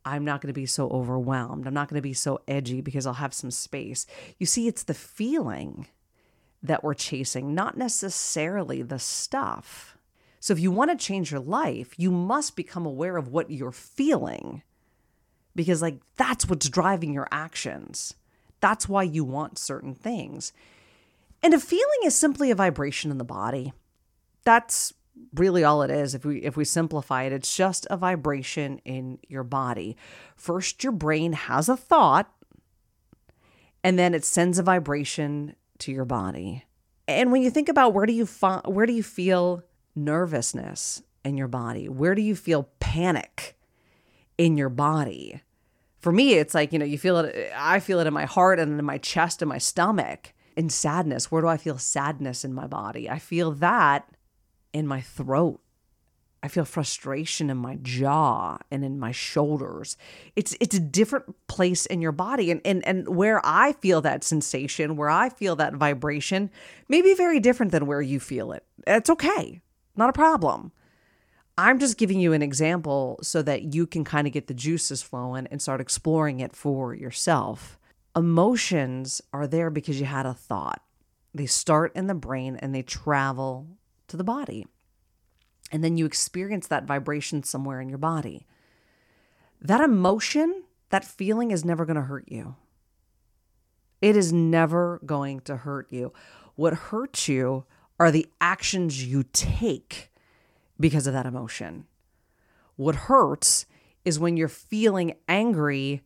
I'm 0.06 0.24
not 0.24 0.40
going 0.40 0.54
to 0.54 0.54
be 0.54 0.68
so 0.68 0.88
overwhelmed. 0.90 1.66
I'm 1.66 1.74
not 1.74 1.90
going 1.90 1.98
to 1.98 2.04
be 2.04 2.14
so 2.14 2.40
edgy 2.48 2.80
because 2.80 3.08
I'll 3.08 3.14
have 3.14 3.34
some 3.34 3.50
space. 3.50 4.06
You 4.38 4.46
see, 4.46 4.68
it's 4.68 4.84
the 4.84 4.94
feeling 4.94 5.88
that 6.62 6.84
we're 6.84 6.94
chasing, 6.94 7.56
not 7.56 7.78
necessarily 7.78 8.84
the 8.84 9.00
stuff. 9.00 9.98
So 10.40 10.54
if 10.54 10.60
you 10.60 10.70
want 10.70 10.92
to 10.92 11.04
change 11.04 11.32
your 11.32 11.40
life, 11.40 11.96
you 11.98 12.12
must 12.12 12.56
become 12.56 12.86
aware 12.86 13.18
of 13.18 13.30
what 13.30 13.50
you're 13.50 13.72
feeling 13.72 14.62
because 15.56 15.82
like 15.82 16.00
that's 16.18 16.48
what's 16.48 16.70
driving 16.70 17.14
your 17.14 17.28
actions. 17.32 18.14
That's 18.60 18.90
why 18.90 19.04
you 19.04 19.24
want 19.24 19.58
certain 19.58 19.96
things. 19.96 20.54
And 21.44 21.54
a 21.54 21.60
feeling 21.60 22.00
is 22.04 22.16
simply 22.16 22.52
a 22.52 22.56
vibration 22.56 23.12
in 23.12 23.18
the 23.18 23.24
body. 23.24 23.74
That's 24.44 24.94
really 25.34 25.64
all 25.64 25.82
it 25.82 25.92
is 25.92 26.16
if 26.16 26.26
we 26.26 26.40
if 26.40 26.58
we 26.58 26.66
simplify 26.66 27.24
it 27.24 27.34
it's 27.34 27.56
just 27.56 27.88
a 27.90 27.98
vibration 27.98 28.80
in 28.84 29.18
your 29.28 29.44
body 29.44 29.96
first 30.36 30.84
your 30.84 30.92
brain 30.92 31.34
has 31.34 31.70
a 31.70 31.78
thought 31.78 32.32
and 33.84 33.98
then 33.98 34.14
it 34.14 34.26
sends 34.26 34.60
a 34.60 34.64
vibration 34.64 35.56
to 35.78 35.92
your 35.92 36.06
body 36.06 36.66
and 37.08 37.32
when 37.32 37.42
you 37.42 37.50
think 37.50 37.70
about 37.70 37.94
where 37.94 38.06
do 38.06 38.14
you 38.14 38.26
find 38.26 38.62
where 38.66 38.86
do 38.86 38.94
you 38.94 39.04
feel 39.04 39.64
nervousness 39.96 41.02
in 41.24 41.38
your 41.38 41.48
body 41.48 41.88
where 41.88 42.16
do 42.16 42.22
you 42.22 42.36
feel 42.36 42.70
panic 42.80 43.55
in 44.38 44.58
your 44.58 44.70
body 44.70 45.42
for 46.06 46.12
me, 46.12 46.36
it's 46.36 46.54
like, 46.54 46.72
you 46.72 46.78
know, 46.78 46.86
you 46.86 47.00
feel 47.00 47.18
it, 47.18 47.52
I 47.58 47.80
feel 47.80 48.00
it 48.00 48.06
in 48.06 48.14
my 48.14 48.26
heart 48.26 48.60
and 48.60 48.78
in 48.78 48.86
my 48.86 49.00
chest 49.00 49.42
and 49.42 49.50
my 49.50 49.58
stomach. 49.58 50.34
In 50.56 50.70
sadness, 50.70 51.32
where 51.32 51.42
do 51.42 51.48
I 51.48 51.58
feel 51.58 51.80
sadness 51.80 52.46
in 52.46 52.54
my 52.54 52.68
body? 52.68 53.10
I 53.10 53.18
feel 53.18 53.54
that 53.54 54.08
in 54.72 54.86
my 54.86 55.02
throat. 55.02 55.62
I 56.44 56.48
feel 56.48 56.64
frustration 56.64 57.50
in 57.50 57.58
my 57.58 57.80
jaw 57.82 58.60
and 58.70 58.86
in 58.86 59.00
my 59.00 59.12
shoulders. 59.12 59.98
It's 60.36 60.56
it's 60.60 60.76
a 60.76 60.80
different 60.80 61.36
place 61.48 61.88
in 61.88 62.02
your 62.02 62.12
body. 62.12 62.52
And 62.52 62.62
and 62.64 62.86
and 62.86 63.10
where 63.10 63.42
I 63.44 63.74
feel 63.74 64.00
that 64.02 64.24
sensation, 64.24 64.98
where 64.98 65.10
I 65.10 65.30
feel 65.30 65.56
that 65.56 65.74
vibration, 65.74 66.52
may 66.88 67.02
be 67.02 67.16
very 67.16 67.40
different 67.40 67.72
than 67.72 67.88
where 67.88 68.04
you 68.04 68.20
feel 68.20 68.52
it. 68.52 68.64
It's 68.86 69.10
okay. 69.10 69.60
Not 69.96 70.10
a 70.10 70.14
problem. 70.14 70.72
I'm 71.58 71.80
just 71.80 71.98
giving 71.98 72.20
you 72.20 72.34
an 72.34 72.42
example 72.42 73.20
so 73.22 73.42
that 73.42 73.74
you 73.74 73.88
can 73.88 74.04
kind 74.04 74.28
of 74.28 74.34
get 74.34 74.48
the 74.48 74.54
juices 74.54 75.02
flowing 75.02 75.48
and 75.48 75.62
start 75.62 75.80
exploring 75.80 76.42
it 76.42 76.56
for 76.56 76.94
yourself. 76.94 77.80
Emotions 78.16 79.22
are 79.32 79.48
there 79.48 79.70
because 79.70 80.00
you 80.00 80.06
had 80.06 80.26
a 80.26 80.34
thought. 80.34 80.82
They 81.34 81.46
start 81.46 81.96
in 81.96 82.08
the 82.08 82.14
brain 82.14 82.58
and 82.58 82.74
they 82.74 82.82
travel 82.82 83.68
to 84.08 84.18
the 84.18 84.24
body 84.24 84.68
and 85.72 85.84
then 85.84 85.98
you 85.98 86.06
experience 86.06 86.68
that 86.68 86.86
vibration 86.86 87.44
somewhere 87.44 87.82
in 87.82 87.90
your 87.90 87.98
body. 87.98 88.46
That 89.62 89.82
emotion, 89.82 90.64
that 90.90 91.06
feeling 91.06 91.52
is 91.52 91.66
never 91.66 91.86
going 91.86 91.96
to 91.96 92.04
hurt 92.04 92.26
you. 92.28 92.56
It 94.02 94.16
is 94.16 94.32
never 94.32 95.02
going 95.06 95.40
to 95.42 95.58
hurt 95.58 95.88
you. 95.90 96.14
What 96.56 96.74
hurts 96.74 97.28
you 97.28 97.66
are 98.00 98.12
the 98.12 98.28
actions 98.40 99.06
you 99.06 99.24
take 99.34 100.12
because 100.80 101.08
of 101.08 101.14
that 101.14 101.26
emotion. 101.26 101.86
What 102.76 102.96
hurts 102.96 103.66
is 104.04 104.20
when 104.20 104.38
you're 104.38 104.48
feeling 104.48 105.16
angry 105.28 106.02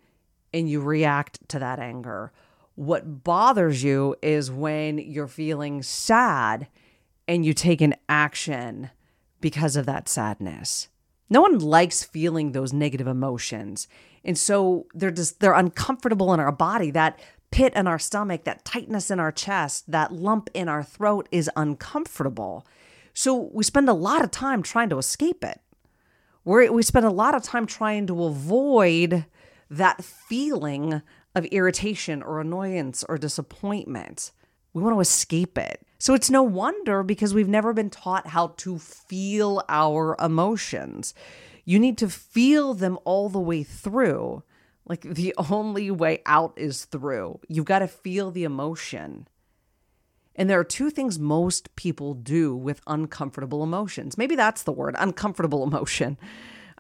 and 0.54 0.70
you 0.70 0.82
react 0.82 1.48
to 1.50 1.60
that 1.60 1.80
anger. 1.80 2.32
What 2.76 3.24
bothers 3.24 3.84
you 3.84 4.16
is 4.22 4.52
when 4.52 4.98
you're 4.98 5.28
feeling 5.28 5.84
sad 5.84 6.68
and 7.28 7.46
you 7.46 7.54
take 7.54 7.82
an 7.82 7.96
action 8.08 8.90
because 9.42 9.76
of 9.76 9.86
that 9.86 10.08
sadness. 10.10 10.88
No 11.30 11.42
one 11.42 11.60
likes 11.60 12.04
feeling 12.04 12.52
those 12.52 12.74
negative 12.74 13.08
emotions. 13.08 13.88
And 14.24 14.38
so 14.38 14.88
they're 14.94 15.12
just 15.12 15.40
they're 15.40 15.54
uncomfortable 15.54 16.34
in 16.34 16.40
our 16.40 16.52
body. 16.52 16.92
That 16.92 17.20
pit 17.52 17.74
in 17.76 17.88
our 17.88 18.00
stomach, 18.00 18.44
that 18.46 18.66
tightness 18.66 19.12
in 19.12 19.20
our 19.20 19.32
chest, 19.32 19.92
that 19.92 20.12
lump 20.12 20.50
in 20.54 20.68
our 20.68 20.84
throat 20.84 21.28
is 21.32 21.50
uncomfortable. 21.56 22.66
So 23.14 23.50
we 23.54 23.64
spend 23.64 23.90
a 23.90 23.94
lot 23.94 24.24
of 24.24 24.32
time 24.32 24.64
trying 24.64 24.90
to 24.90 24.98
escape 24.98 25.44
it. 25.44 25.60
we 26.46 26.70
we 26.70 26.84
spend 26.84 27.06
a 27.06 27.12
lot 27.12 27.36
of 27.36 27.44
time 27.44 27.66
trying 27.66 28.08
to 28.08 28.24
avoid 28.24 29.26
that 29.70 30.04
feeling 30.04 31.02
of 31.36 31.46
irritation 31.46 32.24
or 32.24 32.40
annoyance 32.40 33.04
or 33.08 33.18
disappointment. 33.18 34.32
We 34.74 34.84
want 34.84 34.96
to 34.96 35.02
escape 35.02 35.58
it. 35.58 35.86
So 35.98 36.14
it's 36.14 36.30
no 36.30 36.44
wonder 36.44 37.04
because 37.04 37.34
we've 37.34 37.50
never 37.50 37.74
been 37.74 37.90
taught 37.90 38.28
how 38.28 38.54
to 38.58 38.80
feel 38.80 39.64
our 39.68 40.16
emotions. 40.20 41.14
You 41.66 41.80
need 41.80 41.98
to 42.00 42.10
feel 42.10 42.74
them 42.74 42.98
all 43.04 43.30
the 43.30 43.40
way 43.40 43.64
through. 43.64 44.44
Like 44.86 45.02
the 45.02 45.34
only 45.52 45.92
way 45.92 46.22
out 46.26 46.54
is 46.56 46.86
through. 46.86 47.40
You've 47.48 47.66
got 47.66 47.80
to 47.80 47.88
feel 47.88 48.32
the 48.32 48.44
emotion. 48.44 49.28
And 50.40 50.50
there 50.50 50.60
are 50.60 50.64
two 50.64 50.90
things 50.90 51.20
most 51.20 51.76
people 51.76 52.14
do 52.14 52.56
with 52.56 52.80
uncomfortable 52.88 53.62
emotions. 53.62 54.18
Maybe 54.18 54.38
that's 54.38 54.64
the 54.64 54.72
word 54.72 54.96
uncomfortable 54.98 55.64
emotion. 55.64 56.18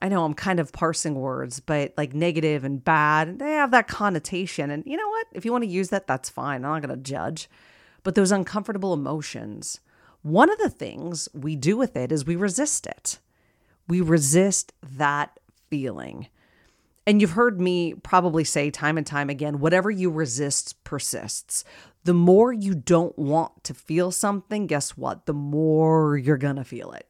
I 0.01 0.08
know 0.08 0.24
I'm 0.24 0.34
kind 0.34 0.62
of 0.62 0.72
parsing 0.72 1.16
words, 1.16 1.60
but 1.60 1.94
like 1.98 2.13
negative 2.13 2.63
and 2.63 2.82
bad, 2.82 3.39
they 3.39 3.51
have 3.51 3.72
that 3.72 3.89
connotation. 3.89 4.72
And 4.72 4.86
you 4.86 4.96
know 4.96 5.10
what? 5.10 5.28
If 5.34 5.44
you 5.44 5.51
want 5.51 5.66
to 5.66 5.70
use 5.70 5.89
that, 5.89 6.08
that's 6.08 6.30
fine. 6.30 6.63
I'm 6.63 6.72
not 6.72 6.82
going 6.82 6.98
to 6.98 7.04
judge. 7.04 7.50
But 8.04 8.16
those 8.16 8.32
uncomfortable 8.32 8.94
emotions, 8.94 9.82
one 10.22 10.50
of 10.50 10.58
the 10.58 10.70
things 10.70 11.28
we 11.34 11.58
do 11.58 11.75
with 11.75 11.98
it 11.98 12.13
is 12.13 12.25
we 12.25 12.38
resist 12.38 12.88
it. 12.88 13.20
We 13.89 14.00
resist 14.00 14.72
that 14.82 15.38
feeling. 15.70 16.28
And 17.06 17.20
you've 17.20 17.32
heard 17.32 17.60
me 17.60 17.96
probably 17.96 18.46
say 18.46 18.72
time 18.72 18.98
and 18.98 19.06
time 19.06 19.30
again 19.30 19.60
whatever 19.60 19.92
you 19.92 20.10
resist 20.10 20.82
persists. 20.86 21.66
The 22.10 22.16
more 22.16 22.51
you 22.51 22.74
don't 22.74 23.16
want 23.20 23.63
to 23.66 23.75
feel 23.75 24.10
something, 24.10 24.66
guess 24.66 24.98
what? 24.98 25.28
The 25.28 25.34
more 25.34 26.18
you're 26.18 26.38
going 26.38 26.56
to 26.56 26.63
feel 26.63 26.92
it. 26.94 27.08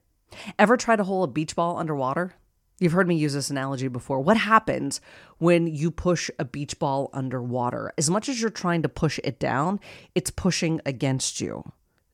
Ever 0.60 0.76
try 0.76 0.98
to 0.98 1.06
hold 1.06 1.30
a 1.30 1.32
beach 1.32 1.56
ball 1.56 1.78
underwater? 1.78 2.34
You've 2.82 2.92
heard 2.92 3.08
me 3.08 3.16
use 3.16 3.32
this 3.32 3.50
analogy 3.50 3.88
before. 3.88 4.20
What 4.20 4.36
happens 4.36 5.00
when 5.38 5.68
you 5.68 5.90
push 5.90 6.30
a 6.38 6.44
beach 6.44 6.78
ball 6.80 7.10
underwater? 7.14 7.94
As 7.98 8.10
much 8.10 8.28
as 8.28 8.42
you're 8.42 8.50
trying 8.50 8.82
to 8.82 8.90
push 8.90 9.22
it 9.24 9.40
down, 9.40 9.80
it's 10.16 10.32
pushing 10.32 10.82
against 10.86 11.40
you. 11.40 11.64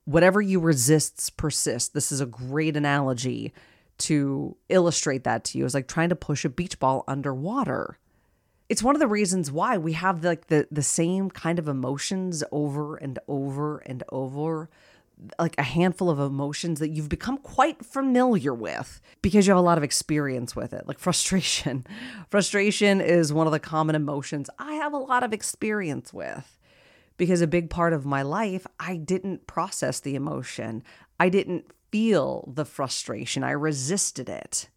Whatever 0.03 0.39
you 0.39 0.59
resists 0.59 1.31
persists. 1.31 1.89
This 1.89 2.11
is 2.11 2.21
a 2.21 2.27
great 2.27 2.77
analogy 2.77 3.51
to 3.97 4.55
illustrate 4.69 5.23
that 5.23 5.43
to 5.45 5.57
you. 5.57 5.65
It's 5.65 5.73
like 5.73 5.87
trying 5.87 6.09
to 6.09 6.15
push 6.15 6.45
a 6.45 6.49
beach 6.49 6.77
ball 6.77 7.03
underwater. 7.07 7.97
It's 8.67 8.83
one 8.83 8.95
of 8.95 8.99
the 8.99 9.07
reasons 9.07 9.51
why 9.51 9.77
we 9.77 9.93
have 9.93 10.23
like 10.23 10.47
the 10.47 10.67
the 10.71 10.83
same 10.83 11.29
kind 11.29 11.59
of 11.59 11.67
emotions 11.67 12.43
over 12.51 12.95
and 12.95 13.19
over 13.27 13.79
and 13.79 14.03
over 14.09 14.69
like 15.39 15.55
a 15.57 15.63
handful 15.63 16.09
of 16.09 16.19
emotions 16.19 16.79
that 16.79 16.89
you've 16.89 17.09
become 17.09 17.37
quite 17.37 17.85
familiar 17.85 18.53
with 18.53 19.01
because 19.21 19.47
you 19.47 19.51
have 19.51 19.59
a 19.59 19.65
lot 19.65 19.77
of 19.77 19.83
experience 19.83 20.55
with 20.55 20.73
it, 20.73 20.87
like 20.87 20.99
frustration. 21.07 21.85
frustration 22.29 23.01
is 23.01 23.31
one 23.31 23.47
of 23.47 23.53
the 23.53 23.59
common 23.59 23.95
emotions 23.95 24.49
I 24.59 24.73
have 24.73 24.93
a 24.93 24.97
lot 24.97 25.23
of 25.23 25.33
experience 25.33 26.13
with 26.13 26.57
because 27.17 27.41
a 27.41 27.47
big 27.47 27.69
part 27.69 27.93
of 27.93 28.05
my 28.05 28.21
life, 28.21 28.67
I 28.79 28.97
didn't 28.97 29.47
process 29.47 29.99
the 29.99 30.15
emotion. 30.15 30.83
I 31.19 31.29
didn't 31.29 31.71
feel 31.91 32.51
the 32.53 32.65
frustration. 32.65 33.43
I 33.43 33.51
resisted 33.51 34.27
it. 34.27 34.69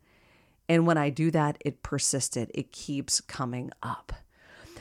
And 0.68 0.86
when 0.86 0.98
I 0.98 1.10
do 1.10 1.30
that, 1.30 1.58
it 1.64 1.82
persisted, 1.82 2.50
it 2.54 2.72
keeps 2.72 3.20
coming 3.20 3.70
up. 3.82 4.12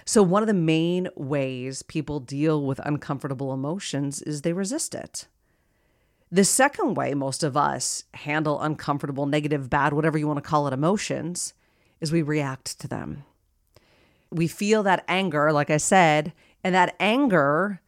So, 0.06 0.24
one 0.24 0.44
of 0.44 0.48
the 0.48 0.54
main 0.54 1.10
ways 1.16 1.84
people 1.84 2.20
deal 2.20 2.66
with 2.66 2.80
uncomfortable 2.80 3.54
emotions 3.54 4.22
is 4.22 4.42
they 4.42 4.54
resist 4.54 4.96
it. 4.96 5.28
The 6.32 6.44
second 6.44 6.96
way 6.96 7.14
most 7.14 7.44
of 7.44 7.56
us 7.56 8.04
handle 8.14 8.62
uncomfortable, 8.62 9.26
negative, 9.26 9.70
bad, 9.70 9.94
whatever 9.94 10.18
you 10.18 10.28
want 10.28 10.44
to 10.44 10.50
call 10.50 10.68
it, 10.68 10.74
emotions 10.74 11.54
is 12.02 12.12
we 12.12 12.22
react 12.22 12.80
to 12.80 12.88
them. 12.88 13.24
We 14.30 14.48
feel 14.48 14.84
that 14.84 15.06
anger, 15.08 15.54
like 15.54 15.70
I 15.70 15.78
said, 15.78 16.34
and 16.64 16.76
that 16.76 16.96
anger 17.00 17.82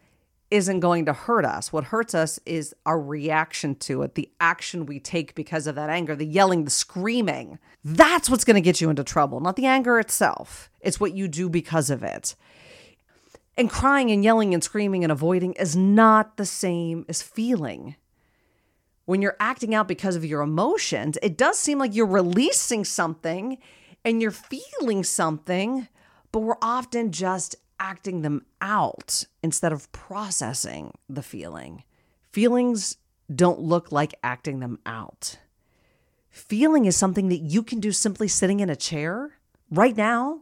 isn't 0.51 0.79
going 0.79 1.05
to 1.05 1.13
hurt 1.13 1.45
us. 1.45 1.71
What 1.71 1.85
hurts 1.85 2.15
us 2.15 2.39
is 2.45 2.73
our 2.85 2.99
reaction 2.99 3.75
to 3.75 4.01
it, 4.03 4.15
the 4.15 4.29
action 4.39 4.85
we 4.85 4.99
take 4.99 5.35
because 5.35 5.67
of 5.67 5.75
that 5.75 5.89
anger, 5.89 6.15
the 6.15 6.25
yelling, 6.25 6.63
the 6.63 6.71
screaming. 6.71 7.59
That's 7.83 8.29
what's 8.29 8.43
going 8.43 8.55
to 8.55 8.61
get 8.61 8.81
you 8.81 8.89
into 8.89 9.03
trouble, 9.03 9.39
not 9.39 9.55
the 9.55 9.65
anger 9.65 9.99
itself. 9.99 10.69
It's 10.81 10.99
what 10.99 11.13
you 11.13 11.27
do 11.27 11.49
because 11.49 11.89
of 11.89 12.03
it. 12.03 12.35
And 13.57 13.69
crying 13.69 14.09
and 14.11 14.23
yelling 14.23 14.53
and 14.53 14.63
screaming 14.63 15.03
and 15.03 15.11
avoiding 15.11 15.53
is 15.53 15.75
not 15.75 16.37
the 16.37 16.45
same 16.45 17.05
as 17.09 17.21
feeling 17.21 17.95
when 19.09 19.23
you're 19.23 19.37
acting 19.39 19.73
out 19.73 19.87
because 19.87 20.15
of 20.15 20.23
your 20.23 20.41
emotions, 20.41 21.17
it 21.23 21.35
does 21.35 21.57
seem 21.57 21.79
like 21.79 21.95
you're 21.95 22.05
releasing 22.05 22.85
something 22.85 23.57
and 24.05 24.21
you're 24.21 24.29
feeling 24.29 25.03
something, 25.03 25.87
but 26.31 26.41
we're 26.41 26.59
often 26.61 27.11
just 27.11 27.55
acting 27.79 28.21
them 28.21 28.45
out 28.61 29.25
instead 29.41 29.71
of 29.71 29.91
processing 29.91 30.93
the 31.07 31.23
feeling. 31.23 31.83
Feelings 32.31 32.97
don't 33.33 33.59
look 33.59 33.91
like 33.91 34.13
acting 34.23 34.59
them 34.59 34.79
out. 34.85 35.37
Feeling 36.29 36.85
is 36.85 36.95
something 36.95 37.29
that 37.29 37.37
you 37.39 37.63
can 37.63 37.79
do 37.79 37.91
simply 37.91 38.27
sitting 38.27 38.59
in 38.59 38.69
a 38.69 38.75
chair 38.75 39.39
right 39.71 39.95
now 39.95 40.41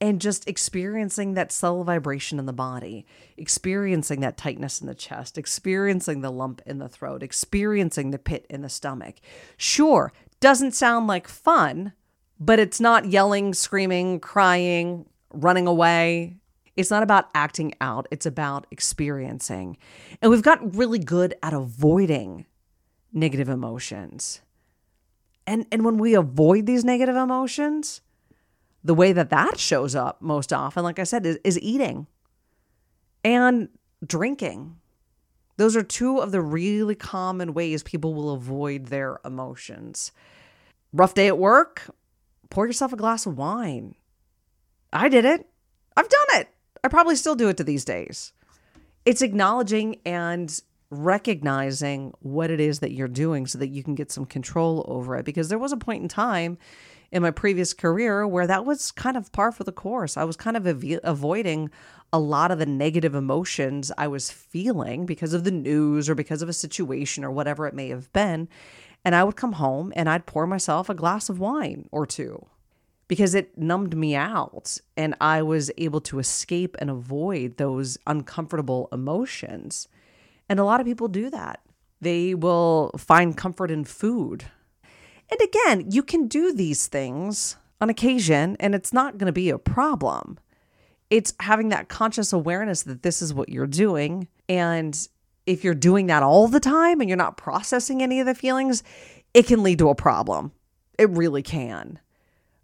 and 0.00 0.20
just 0.20 0.48
experiencing 0.48 1.34
that 1.34 1.50
subtle 1.50 1.84
vibration 1.84 2.38
in 2.38 2.46
the 2.46 2.52
body, 2.52 3.04
experiencing 3.36 4.20
that 4.20 4.36
tightness 4.36 4.80
in 4.80 4.86
the 4.86 4.94
chest, 4.94 5.36
experiencing 5.36 6.20
the 6.20 6.30
lump 6.30 6.62
in 6.66 6.78
the 6.78 6.88
throat, 6.88 7.22
experiencing 7.22 8.10
the 8.10 8.18
pit 8.18 8.46
in 8.48 8.62
the 8.62 8.68
stomach. 8.68 9.16
Sure, 9.56 10.12
doesn't 10.40 10.74
sound 10.74 11.06
like 11.08 11.26
fun, 11.26 11.92
but 12.38 12.58
it's 12.58 12.80
not 12.80 13.06
yelling, 13.06 13.52
screaming, 13.54 14.20
crying, 14.20 15.06
running 15.32 15.66
away. 15.66 16.37
It's 16.78 16.92
not 16.92 17.02
about 17.02 17.28
acting 17.34 17.74
out, 17.80 18.06
it's 18.12 18.24
about 18.24 18.68
experiencing. 18.70 19.76
And 20.22 20.30
we've 20.30 20.42
gotten 20.42 20.70
really 20.70 21.00
good 21.00 21.34
at 21.42 21.52
avoiding 21.52 22.46
negative 23.12 23.48
emotions. 23.48 24.42
And, 25.44 25.66
and 25.72 25.84
when 25.84 25.98
we 25.98 26.14
avoid 26.14 26.66
these 26.66 26.84
negative 26.84 27.16
emotions, 27.16 28.00
the 28.84 28.94
way 28.94 29.12
that 29.12 29.30
that 29.30 29.58
shows 29.58 29.96
up 29.96 30.22
most 30.22 30.52
often, 30.52 30.84
like 30.84 31.00
I 31.00 31.02
said, 31.02 31.26
is, 31.26 31.40
is 31.42 31.58
eating 31.58 32.06
and 33.24 33.70
drinking. 34.06 34.76
Those 35.56 35.74
are 35.74 35.82
two 35.82 36.18
of 36.18 36.30
the 36.30 36.40
really 36.40 36.94
common 36.94 37.54
ways 37.54 37.82
people 37.82 38.14
will 38.14 38.30
avoid 38.30 38.86
their 38.86 39.18
emotions. 39.24 40.12
Rough 40.92 41.14
day 41.14 41.26
at 41.26 41.38
work, 41.38 41.90
pour 42.50 42.68
yourself 42.68 42.92
a 42.92 42.96
glass 42.96 43.26
of 43.26 43.36
wine. 43.36 43.96
I 44.92 45.08
did 45.08 45.24
it. 45.24 45.48
I've 45.96 46.08
done 46.08 46.40
it. 46.40 46.48
I 46.88 46.90
probably 46.90 47.16
still 47.16 47.34
do 47.34 47.50
it 47.50 47.58
to 47.58 47.64
these 47.64 47.84
days. 47.84 48.32
It's 49.04 49.20
acknowledging 49.20 50.00
and 50.06 50.58
recognizing 50.88 52.14
what 52.20 52.50
it 52.50 52.60
is 52.60 52.78
that 52.78 52.92
you're 52.92 53.08
doing 53.08 53.46
so 53.46 53.58
that 53.58 53.68
you 53.68 53.84
can 53.84 53.94
get 53.94 54.10
some 54.10 54.24
control 54.24 54.86
over 54.88 55.14
it. 55.14 55.26
Because 55.26 55.50
there 55.50 55.58
was 55.58 55.70
a 55.70 55.76
point 55.76 56.02
in 56.02 56.08
time 56.08 56.56
in 57.12 57.20
my 57.20 57.30
previous 57.30 57.74
career 57.74 58.26
where 58.26 58.46
that 58.46 58.64
was 58.64 58.90
kind 58.90 59.18
of 59.18 59.30
par 59.32 59.52
for 59.52 59.64
the 59.64 59.70
course. 59.70 60.16
I 60.16 60.24
was 60.24 60.34
kind 60.34 60.56
of 60.56 60.66
av- 60.66 61.00
avoiding 61.04 61.68
a 62.10 62.18
lot 62.18 62.50
of 62.50 62.58
the 62.58 62.64
negative 62.64 63.14
emotions 63.14 63.92
I 63.98 64.08
was 64.08 64.30
feeling 64.30 65.04
because 65.04 65.34
of 65.34 65.44
the 65.44 65.50
news 65.50 66.08
or 66.08 66.14
because 66.14 66.40
of 66.40 66.48
a 66.48 66.54
situation 66.54 67.22
or 67.22 67.30
whatever 67.30 67.66
it 67.66 67.74
may 67.74 67.90
have 67.90 68.10
been. 68.14 68.48
And 69.04 69.14
I 69.14 69.24
would 69.24 69.36
come 69.36 69.52
home 69.52 69.92
and 69.94 70.08
I'd 70.08 70.24
pour 70.24 70.46
myself 70.46 70.88
a 70.88 70.94
glass 70.94 71.28
of 71.28 71.38
wine 71.38 71.86
or 71.92 72.06
two 72.06 72.46
because 73.08 73.34
it 73.34 73.56
numbed 73.56 73.96
me 73.96 74.14
out 74.14 74.78
and 74.96 75.14
I 75.20 75.42
was 75.42 75.70
able 75.78 76.00
to 76.02 76.18
escape 76.18 76.76
and 76.78 76.90
avoid 76.90 77.56
those 77.56 77.96
uncomfortable 78.06 78.88
emotions. 78.92 79.88
And 80.48 80.60
a 80.60 80.64
lot 80.64 80.80
of 80.80 80.86
people 80.86 81.08
do 81.08 81.30
that. 81.30 81.60
They 82.00 82.34
will 82.34 82.92
find 82.96 83.36
comfort 83.36 83.70
in 83.70 83.84
food. 83.84 84.44
And 85.30 85.40
again, 85.40 85.90
you 85.90 86.02
can 86.02 86.28
do 86.28 86.52
these 86.52 86.86
things 86.86 87.56
on 87.80 87.90
occasion 87.90 88.56
and 88.60 88.74
it's 88.74 88.92
not 88.92 89.18
going 89.18 89.26
to 89.26 89.32
be 89.32 89.50
a 89.50 89.58
problem. 89.58 90.38
It's 91.10 91.32
having 91.40 91.70
that 91.70 91.88
conscious 91.88 92.32
awareness 92.32 92.82
that 92.82 93.02
this 93.02 93.22
is 93.22 93.32
what 93.32 93.48
you're 93.48 93.66
doing. 93.66 94.28
And 94.48 95.08
if 95.46 95.64
you're 95.64 95.74
doing 95.74 96.06
that 96.06 96.22
all 96.22 96.46
the 96.46 96.60
time 96.60 97.00
and 97.00 97.08
you're 97.08 97.16
not 97.16 97.38
processing 97.38 98.02
any 98.02 98.20
of 98.20 98.26
the 98.26 98.34
feelings, 98.34 98.82
it 99.32 99.46
can 99.46 99.62
lead 99.62 99.78
to 99.78 99.88
a 99.88 99.94
problem. 99.94 100.52
It 100.98 101.08
really 101.10 101.42
can. 101.42 101.98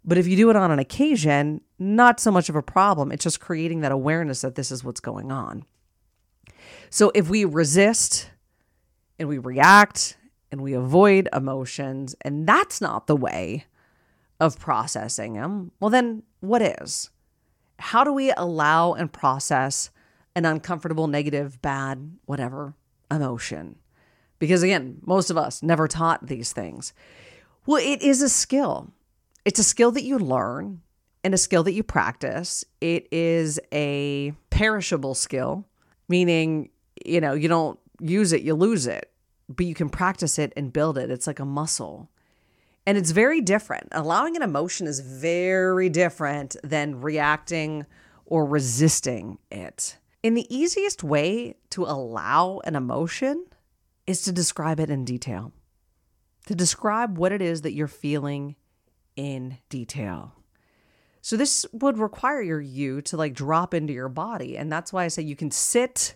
But 0.07 0.19
if 0.19 0.27
you 0.27 0.37
do 0.37 0.49
it 0.51 0.55
on 0.55 0.69
an 0.69 0.77
occasion, 0.77 1.61
not 1.79 2.19
so 2.19 2.29
much 2.31 2.47
of 2.47 2.55
a 2.55 2.61
problem. 2.61 3.11
It's 3.11 3.23
just 3.23 3.39
creating 3.39 3.81
that 3.81 3.91
awareness 3.91 4.41
that 4.41 4.55
this 4.55 4.71
is 4.71 4.83
what's 4.83 4.99
going 4.99 5.31
on. 5.31 5.65
So 6.91 7.11
if 7.15 7.27
we 7.27 7.43
resist 7.43 8.29
and 9.17 9.27
we 9.27 9.39
react 9.39 10.17
and 10.51 10.61
we 10.61 10.73
avoid 10.73 11.27
emotions, 11.33 12.15
and 12.21 12.47
that's 12.47 12.79
not 12.79 13.07
the 13.07 13.15
way 13.15 13.65
of 14.39 14.59
processing 14.59 15.33
them, 15.33 15.71
well, 15.79 15.89
then 15.89 16.21
what 16.39 16.61
is? 16.61 17.09
How 17.79 18.03
do 18.03 18.13
we 18.13 18.31
allow 18.37 18.93
and 18.93 19.11
process 19.11 19.89
an 20.35 20.45
uncomfortable, 20.45 21.07
negative, 21.07 21.61
bad, 21.61 22.11
whatever 22.25 22.75
emotion? 23.09 23.77
Because 24.37 24.61
again, 24.61 24.99
most 25.01 25.29
of 25.31 25.37
us 25.37 25.63
never 25.63 25.87
taught 25.87 26.27
these 26.27 26.53
things. 26.53 26.93
Well, 27.65 27.81
it 27.81 28.01
is 28.03 28.21
a 28.21 28.29
skill. 28.29 28.93
It's 29.45 29.59
a 29.59 29.63
skill 29.63 29.91
that 29.91 30.03
you 30.03 30.17
learn 30.17 30.81
and 31.23 31.33
a 31.33 31.37
skill 31.37 31.63
that 31.63 31.73
you 31.73 31.83
practice. 31.83 32.65
It 32.81 33.07
is 33.11 33.59
a 33.71 34.33
perishable 34.49 35.13
skill, 35.13 35.67
meaning, 36.09 36.69
you 37.05 37.21
know, 37.21 37.33
you 37.33 37.47
don't 37.47 37.79
use 38.01 38.33
it, 38.33 38.41
you 38.41 38.55
lose 38.55 38.87
it, 38.87 39.11
but 39.47 39.67
you 39.67 39.75
can 39.75 39.89
practice 39.89 40.39
it 40.39 40.51
and 40.57 40.73
build 40.73 40.97
it. 40.97 41.11
It's 41.11 41.27
like 41.27 41.39
a 41.39 41.45
muscle. 41.45 42.09
And 42.87 42.97
it's 42.97 43.11
very 43.11 43.39
different. 43.39 43.89
Allowing 43.91 44.35
an 44.35 44.41
emotion 44.41 44.87
is 44.87 44.99
very 44.99 45.89
different 45.89 46.55
than 46.63 47.01
reacting 47.01 47.85
or 48.25 48.45
resisting 48.45 49.37
it. 49.51 49.97
And 50.23 50.35
the 50.35 50.55
easiest 50.55 51.03
way 51.03 51.55
to 51.69 51.83
allow 51.83 52.61
an 52.63 52.75
emotion 52.75 53.45
is 54.07 54.23
to 54.23 54.31
describe 54.31 54.79
it 54.79 54.89
in 54.89 55.05
detail, 55.05 55.51
to 56.47 56.55
describe 56.55 57.17
what 57.17 57.31
it 57.31 57.41
is 57.41 57.61
that 57.61 57.73
you're 57.73 57.87
feeling 57.87 58.55
in 59.15 59.57
detail. 59.69 60.33
So 61.21 61.37
this 61.37 61.65
would 61.71 61.97
require 61.97 62.61
you 62.61 63.01
to 63.03 63.17
like 63.17 63.33
drop 63.33 63.73
into 63.73 63.93
your 63.93 64.09
body. 64.09 64.57
And 64.57 64.71
that's 64.71 64.93
why 64.93 65.05
I 65.05 65.07
say 65.07 65.23
you 65.23 65.35
can 65.35 65.49
sit 65.49 66.15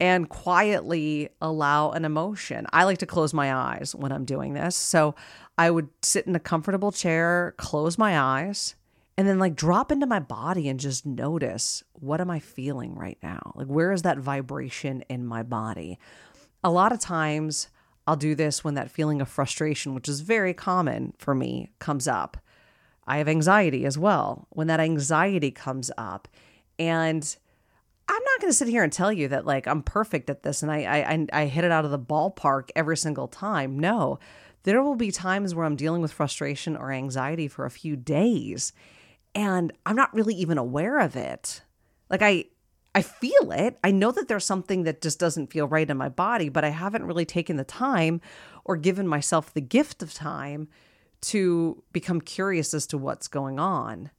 and 0.00 0.28
quietly 0.28 1.28
allow 1.40 1.90
an 1.90 2.04
emotion. 2.04 2.66
I 2.72 2.84
like 2.84 2.98
to 2.98 3.06
close 3.06 3.34
my 3.34 3.54
eyes 3.54 3.94
when 3.94 4.12
I'm 4.12 4.24
doing 4.24 4.54
this. 4.54 4.76
So 4.76 5.14
I 5.56 5.70
would 5.70 5.88
sit 6.02 6.26
in 6.26 6.36
a 6.36 6.40
comfortable 6.40 6.92
chair, 6.92 7.54
close 7.56 7.98
my 7.98 8.18
eyes, 8.18 8.76
and 9.16 9.26
then 9.26 9.40
like 9.40 9.56
drop 9.56 9.90
into 9.90 10.06
my 10.06 10.20
body 10.20 10.68
and 10.68 10.78
just 10.78 11.04
notice 11.04 11.82
what 11.92 12.20
am 12.20 12.30
I 12.30 12.38
feeling 12.38 12.94
right 12.94 13.18
now? 13.22 13.52
Like 13.56 13.66
where 13.66 13.92
is 13.92 14.02
that 14.02 14.18
vibration 14.18 15.02
in 15.08 15.26
my 15.26 15.42
body? 15.42 15.98
A 16.62 16.70
lot 16.70 16.92
of 16.92 17.00
times 17.00 17.68
I'll 18.08 18.16
do 18.16 18.34
this 18.34 18.64
when 18.64 18.72
that 18.72 18.90
feeling 18.90 19.20
of 19.20 19.28
frustration, 19.28 19.94
which 19.94 20.08
is 20.08 20.20
very 20.22 20.54
common 20.54 21.12
for 21.18 21.34
me, 21.34 21.72
comes 21.78 22.08
up. 22.08 22.38
I 23.06 23.18
have 23.18 23.28
anxiety 23.28 23.84
as 23.84 23.98
well. 23.98 24.46
When 24.48 24.66
that 24.68 24.80
anxiety 24.80 25.50
comes 25.50 25.90
up 25.98 26.26
and 26.78 27.36
I'm 28.08 28.22
not 28.22 28.40
going 28.40 28.50
to 28.50 28.56
sit 28.56 28.68
here 28.68 28.82
and 28.82 28.90
tell 28.90 29.12
you 29.12 29.28
that 29.28 29.44
like 29.44 29.66
I'm 29.66 29.82
perfect 29.82 30.30
at 30.30 30.42
this 30.42 30.62
and 30.62 30.72
I, 30.72 31.26
I 31.32 31.42
I 31.42 31.44
hit 31.46 31.64
it 31.64 31.70
out 31.70 31.84
of 31.84 31.90
the 31.90 31.98
ballpark 31.98 32.70
every 32.74 32.96
single 32.96 33.28
time. 33.28 33.78
No, 33.78 34.18
there 34.62 34.82
will 34.82 34.96
be 34.96 35.10
times 35.10 35.54
where 35.54 35.66
I'm 35.66 35.76
dealing 35.76 36.00
with 36.00 36.10
frustration 36.10 36.78
or 36.78 36.90
anxiety 36.90 37.46
for 37.46 37.66
a 37.66 37.70
few 37.70 37.94
days, 37.94 38.72
and 39.34 39.70
I'm 39.84 39.96
not 39.96 40.14
really 40.14 40.34
even 40.34 40.56
aware 40.56 40.98
of 40.98 41.14
it. 41.14 41.60
Like 42.08 42.22
I 42.22 42.46
I 42.98 43.02
feel 43.02 43.52
it. 43.52 43.78
I 43.84 43.92
know 43.92 44.10
that 44.10 44.26
there's 44.26 44.44
something 44.44 44.82
that 44.82 45.00
just 45.00 45.20
doesn't 45.20 45.52
feel 45.52 45.68
right 45.68 45.88
in 45.88 45.96
my 45.96 46.08
body, 46.08 46.48
but 46.48 46.64
I 46.64 46.70
haven't 46.70 47.04
really 47.04 47.24
taken 47.24 47.54
the 47.54 47.62
time 47.62 48.20
or 48.64 48.76
given 48.76 49.06
myself 49.06 49.54
the 49.54 49.60
gift 49.60 50.02
of 50.02 50.12
time 50.12 50.66
to 51.20 51.80
become 51.92 52.20
curious 52.20 52.74
as 52.74 52.88
to 52.88 52.98
what's 52.98 53.28
going 53.28 53.60
on. 53.60 54.10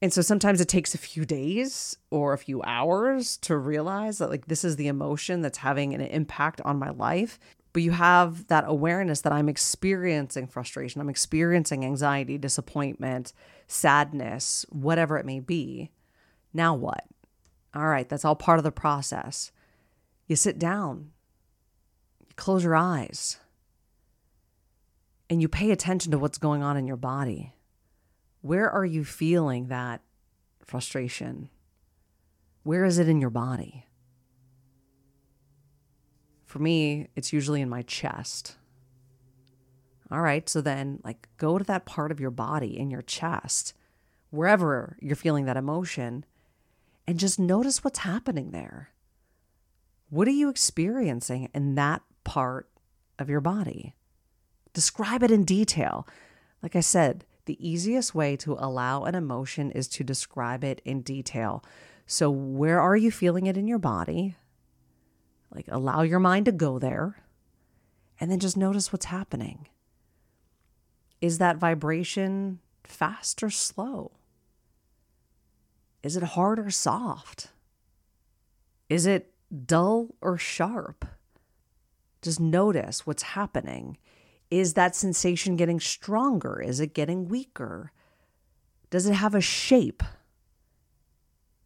And 0.00 0.10
so 0.10 0.22
sometimes 0.22 0.62
it 0.62 0.70
takes 0.70 0.94
a 0.94 0.98
few 0.98 1.26
days 1.26 1.98
or 2.10 2.32
a 2.32 2.38
few 2.38 2.62
hours 2.62 3.36
to 3.42 3.58
realize 3.58 4.16
that, 4.18 4.30
like, 4.30 4.46
this 4.46 4.64
is 4.64 4.76
the 4.76 4.88
emotion 4.88 5.42
that's 5.42 5.58
having 5.58 5.92
an 5.92 6.00
impact 6.00 6.62
on 6.62 6.78
my 6.78 6.88
life. 6.88 7.38
But 7.74 7.82
you 7.82 7.90
have 7.90 8.46
that 8.46 8.64
awareness 8.66 9.20
that 9.20 9.34
I'm 9.34 9.50
experiencing 9.50 10.46
frustration, 10.46 11.02
I'm 11.02 11.10
experiencing 11.10 11.84
anxiety, 11.84 12.38
disappointment, 12.38 13.34
sadness, 13.66 14.64
whatever 14.70 15.18
it 15.18 15.26
may 15.26 15.40
be. 15.40 15.90
Now 16.54 16.74
what? 16.74 17.04
All 17.76 17.88
right, 17.88 18.08
that's 18.08 18.24
all 18.24 18.34
part 18.34 18.58
of 18.58 18.64
the 18.64 18.72
process. 18.72 19.52
You 20.26 20.34
sit 20.34 20.58
down, 20.58 21.10
you 22.26 22.34
close 22.34 22.64
your 22.64 22.74
eyes, 22.74 23.38
and 25.28 25.42
you 25.42 25.48
pay 25.48 25.70
attention 25.70 26.10
to 26.12 26.18
what's 26.18 26.38
going 26.38 26.62
on 26.62 26.78
in 26.78 26.86
your 26.86 26.96
body. 26.96 27.52
Where 28.40 28.70
are 28.70 28.86
you 28.86 29.04
feeling 29.04 29.68
that 29.68 30.00
frustration? 30.64 31.50
Where 32.62 32.86
is 32.86 32.98
it 32.98 33.10
in 33.10 33.20
your 33.20 33.30
body? 33.30 33.84
For 36.46 36.60
me, 36.60 37.08
it's 37.14 37.32
usually 37.32 37.60
in 37.60 37.68
my 37.68 37.82
chest. 37.82 38.56
All 40.10 40.22
right, 40.22 40.48
so 40.48 40.62
then, 40.62 41.00
like, 41.04 41.28
go 41.36 41.58
to 41.58 41.64
that 41.64 41.84
part 41.84 42.10
of 42.10 42.20
your 42.20 42.30
body 42.30 42.78
in 42.78 42.90
your 42.90 43.02
chest, 43.02 43.74
wherever 44.30 44.96
you're 45.00 45.14
feeling 45.14 45.44
that 45.44 45.58
emotion, 45.58 46.24
and 47.06 47.18
just 47.18 47.38
notice 47.38 47.84
what's 47.84 48.00
happening 48.00 48.50
there. 48.50 48.90
What 50.10 50.28
are 50.28 50.32
you 50.32 50.48
experiencing 50.48 51.48
in 51.54 51.74
that 51.74 52.02
part 52.24 52.68
of 53.18 53.28
your 53.28 53.40
body? 53.40 53.94
Describe 54.72 55.22
it 55.22 55.30
in 55.30 55.44
detail. 55.44 56.06
Like 56.62 56.76
I 56.76 56.80
said, 56.80 57.24
the 57.46 57.66
easiest 57.66 58.14
way 58.14 58.36
to 58.36 58.56
allow 58.58 59.04
an 59.04 59.14
emotion 59.14 59.70
is 59.70 59.88
to 59.88 60.04
describe 60.04 60.64
it 60.64 60.82
in 60.84 61.02
detail. 61.02 61.64
So, 62.06 62.30
where 62.30 62.80
are 62.80 62.96
you 62.96 63.10
feeling 63.10 63.46
it 63.46 63.56
in 63.56 63.66
your 63.66 63.78
body? 63.78 64.36
Like, 65.52 65.66
allow 65.68 66.02
your 66.02 66.20
mind 66.20 66.46
to 66.46 66.52
go 66.52 66.78
there 66.78 67.22
and 68.20 68.30
then 68.30 68.38
just 68.38 68.56
notice 68.56 68.92
what's 68.92 69.06
happening. 69.06 69.68
Is 71.20 71.38
that 71.38 71.56
vibration 71.56 72.60
fast 72.84 73.42
or 73.42 73.50
slow? 73.50 74.12
Is 76.02 76.16
it 76.16 76.22
hard 76.22 76.58
or 76.58 76.70
soft? 76.70 77.48
Is 78.88 79.06
it 79.06 79.32
dull 79.66 80.14
or 80.20 80.38
sharp? 80.38 81.04
Just 82.22 82.40
notice 82.40 83.06
what's 83.06 83.22
happening 83.22 83.98
is 84.50 84.74
that 84.74 84.94
sensation 84.94 85.56
getting 85.56 85.80
stronger? 85.80 86.60
Is 86.60 86.80
it 86.80 86.94
getting 86.94 87.28
weaker? 87.28 87.92
Does 88.90 89.06
it 89.06 89.14
have 89.14 89.34
a 89.34 89.40
shape? 89.40 90.02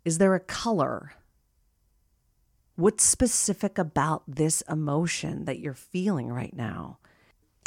Is 0.04 0.18
there 0.18 0.34
a 0.34 0.40
color? 0.40 1.12
What's 2.76 3.04
specific 3.04 3.76
about 3.76 4.22
this 4.26 4.62
emotion 4.62 5.44
that 5.44 5.58
you're 5.58 5.74
feeling 5.74 6.28
right 6.32 6.54
now? 6.56 6.98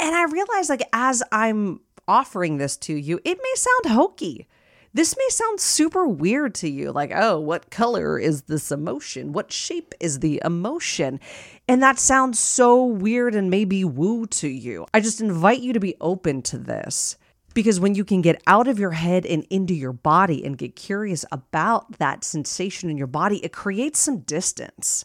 And 0.00 0.16
I 0.16 0.24
realize, 0.24 0.68
like, 0.68 0.82
as 0.92 1.22
I'm 1.30 1.80
offering 2.08 2.56
this 2.56 2.76
to 2.78 2.94
you, 2.94 3.20
it 3.24 3.38
may 3.40 3.54
sound 3.54 3.96
hokey. 3.96 4.48
This 4.94 5.16
may 5.18 5.28
sound 5.28 5.58
super 5.58 6.06
weird 6.06 6.54
to 6.56 6.68
you, 6.68 6.92
like, 6.92 7.10
oh, 7.12 7.40
what 7.40 7.68
color 7.68 8.16
is 8.16 8.42
this 8.42 8.70
emotion? 8.70 9.32
What 9.32 9.50
shape 9.50 9.92
is 9.98 10.20
the 10.20 10.40
emotion? 10.44 11.18
And 11.66 11.82
that 11.82 11.98
sounds 11.98 12.38
so 12.38 12.84
weird 12.84 13.34
and 13.34 13.50
maybe 13.50 13.84
woo 13.84 14.24
to 14.26 14.46
you. 14.46 14.86
I 14.94 15.00
just 15.00 15.20
invite 15.20 15.58
you 15.58 15.72
to 15.72 15.80
be 15.80 15.96
open 16.00 16.42
to 16.42 16.58
this 16.58 17.16
because 17.54 17.80
when 17.80 17.96
you 17.96 18.04
can 18.04 18.22
get 18.22 18.40
out 18.46 18.68
of 18.68 18.78
your 18.78 18.92
head 18.92 19.26
and 19.26 19.44
into 19.50 19.74
your 19.74 19.92
body 19.92 20.44
and 20.44 20.56
get 20.56 20.76
curious 20.76 21.24
about 21.32 21.98
that 21.98 22.22
sensation 22.22 22.88
in 22.88 22.96
your 22.96 23.08
body, 23.08 23.44
it 23.44 23.52
creates 23.52 23.98
some 23.98 24.20
distance. 24.20 25.04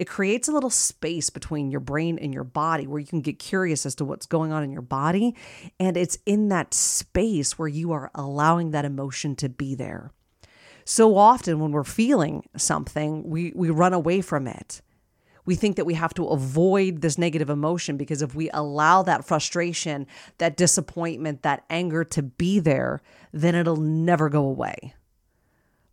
It 0.00 0.08
creates 0.08 0.48
a 0.48 0.52
little 0.52 0.70
space 0.70 1.28
between 1.28 1.70
your 1.70 1.80
brain 1.80 2.18
and 2.18 2.32
your 2.32 2.42
body 2.42 2.86
where 2.86 2.98
you 2.98 3.06
can 3.06 3.20
get 3.20 3.38
curious 3.38 3.84
as 3.84 3.94
to 3.96 4.04
what's 4.06 4.24
going 4.24 4.50
on 4.50 4.64
in 4.64 4.72
your 4.72 4.80
body. 4.80 5.36
And 5.78 5.94
it's 5.94 6.16
in 6.24 6.48
that 6.48 6.72
space 6.72 7.58
where 7.58 7.68
you 7.68 7.92
are 7.92 8.10
allowing 8.14 8.70
that 8.70 8.86
emotion 8.86 9.36
to 9.36 9.50
be 9.50 9.74
there. 9.74 10.10
So 10.86 11.18
often 11.18 11.60
when 11.60 11.70
we're 11.70 11.84
feeling 11.84 12.48
something, 12.56 13.28
we, 13.28 13.52
we 13.54 13.68
run 13.68 13.92
away 13.92 14.22
from 14.22 14.46
it. 14.46 14.80
We 15.44 15.54
think 15.54 15.76
that 15.76 15.84
we 15.84 15.94
have 15.94 16.14
to 16.14 16.28
avoid 16.28 17.02
this 17.02 17.18
negative 17.18 17.50
emotion 17.50 17.98
because 17.98 18.22
if 18.22 18.34
we 18.34 18.48
allow 18.54 19.02
that 19.02 19.26
frustration, 19.26 20.06
that 20.38 20.56
disappointment, 20.56 21.42
that 21.42 21.64
anger 21.68 22.04
to 22.04 22.22
be 22.22 22.58
there, 22.58 23.02
then 23.34 23.54
it'll 23.54 23.76
never 23.76 24.30
go 24.30 24.46
away. 24.46 24.94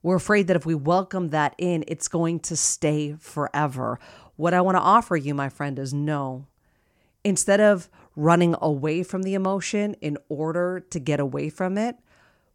We're 0.07 0.15
afraid 0.15 0.47
that 0.47 0.55
if 0.55 0.65
we 0.65 0.73
welcome 0.73 1.31
that 1.31 1.53
in, 1.57 1.83
it's 1.85 2.07
going 2.07 2.39
to 2.39 2.55
stay 2.55 3.17
forever. 3.19 3.99
What 4.37 4.53
I 4.53 4.61
want 4.61 4.75
to 4.75 4.81
offer 4.81 5.17
you, 5.17 5.33
my 5.33 5.49
friend, 5.49 5.77
is 5.77 5.93
no. 5.93 6.47
Instead 7.25 7.59
of 7.59 7.89
running 8.15 8.55
away 8.61 9.03
from 9.03 9.23
the 9.23 9.33
emotion 9.33 9.95
in 9.95 10.17
order 10.29 10.79
to 10.91 10.99
get 11.01 11.19
away 11.19 11.49
from 11.49 11.77
it, 11.77 11.97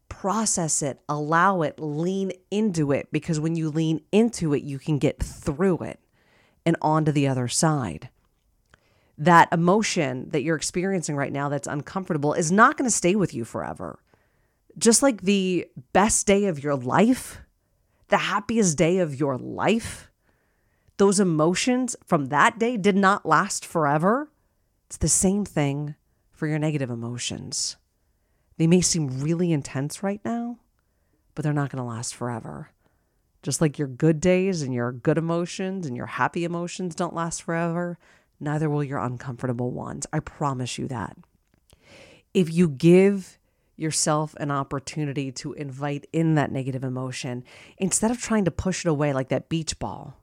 process 0.09 0.81
it, 0.81 0.99
allow 1.07 1.61
it, 1.61 1.79
lean 1.79 2.31
into 2.49 2.91
it, 2.91 3.09
because 3.11 3.39
when 3.39 3.55
you 3.55 3.69
lean 3.69 4.01
into 4.11 4.55
it, 4.55 4.63
you 4.63 4.79
can 4.79 4.97
get 4.97 5.21
through 5.21 5.77
it 5.83 5.99
and 6.65 6.75
onto 6.81 7.11
the 7.11 7.27
other 7.27 7.47
side. 7.47 8.09
That 9.15 9.47
emotion 9.53 10.31
that 10.31 10.41
you're 10.41 10.55
experiencing 10.55 11.15
right 11.15 11.31
now 11.31 11.49
that's 11.49 11.67
uncomfortable 11.67 12.33
is 12.33 12.51
not 12.51 12.77
going 12.77 12.89
to 12.89 12.95
stay 12.95 13.15
with 13.15 13.31
you 13.31 13.45
forever 13.45 13.99
just 14.77 15.03
like 15.03 15.21
the 15.21 15.67
best 15.91 16.27
day 16.27 16.45
of 16.45 16.63
your 16.63 16.75
life, 16.75 17.39
the 18.13 18.17
happiest 18.17 18.77
day 18.77 18.99
of 18.99 19.19
your 19.19 19.39
life, 19.39 20.11
those 20.97 21.19
emotions 21.19 21.95
from 22.05 22.27
that 22.27 22.59
day 22.59 22.77
did 22.77 22.95
not 22.95 23.25
last 23.25 23.65
forever. 23.65 24.29
It's 24.85 24.97
the 24.97 25.07
same 25.07 25.45
thing 25.45 25.95
for 26.31 26.45
your 26.45 26.59
negative 26.59 26.91
emotions. 26.91 27.75
They 28.57 28.67
may 28.67 28.81
seem 28.81 29.21
really 29.21 29.51
intense 29.51 30.03
right 30.03 30.21
now, 30.23 30.59
but 31.33 31.41
they're 31.41 31.53
not 31.53 31.71
going 31.71 31.83
to 31.83 31.89
last 31.89 32.13
forever. 32.13 32.69
Just 33.41 33.61
like 33.61 33.79
your 33.79 33.87
good 33.87 34.19
days 34.19 34.61
and 34.61 34.75
your 34.75 34.91
good 34.91 35.17
emotions 35.17 35.87
and 35.87 35.97
your 35.97 36.05
happy 36.05 36.43
emotions 36.43 36.93
don't 36.93 37.15
last 37.15 37.41
forever, 37.41 37.97
neither 38.39 38.69
will 38.69 38.83
your 38.83 38.99
uncomfortable 38.99 39.71
ones. 39.71 40.05
I 40.13 40.19
promise 40.19 40.77
you 40.77 40.87
that. 40.89 41.17
If 42.31 42.53
you 42.53 42.69
give 42.69 43.39
yourself 43.75 44.35
an 44.35 44.51
opportunity 44.51 45.31
to 45.31 45.53
invite 45.53 46.07
in 46.13 46.35
that 46.35 46.51
negative 46.51 46.83
emotion 46.83 47.43
instead 47.77 48.11
of 48.11 48.19
trying 48.19 48.45
to 48.45 48.51
push 48.51 48.85
it 48.85 48.89
away 48.89 49.13
like 49.13 49.29
that 49.29 49.49
beach 49.49 49.79
ball. 49.79 50.17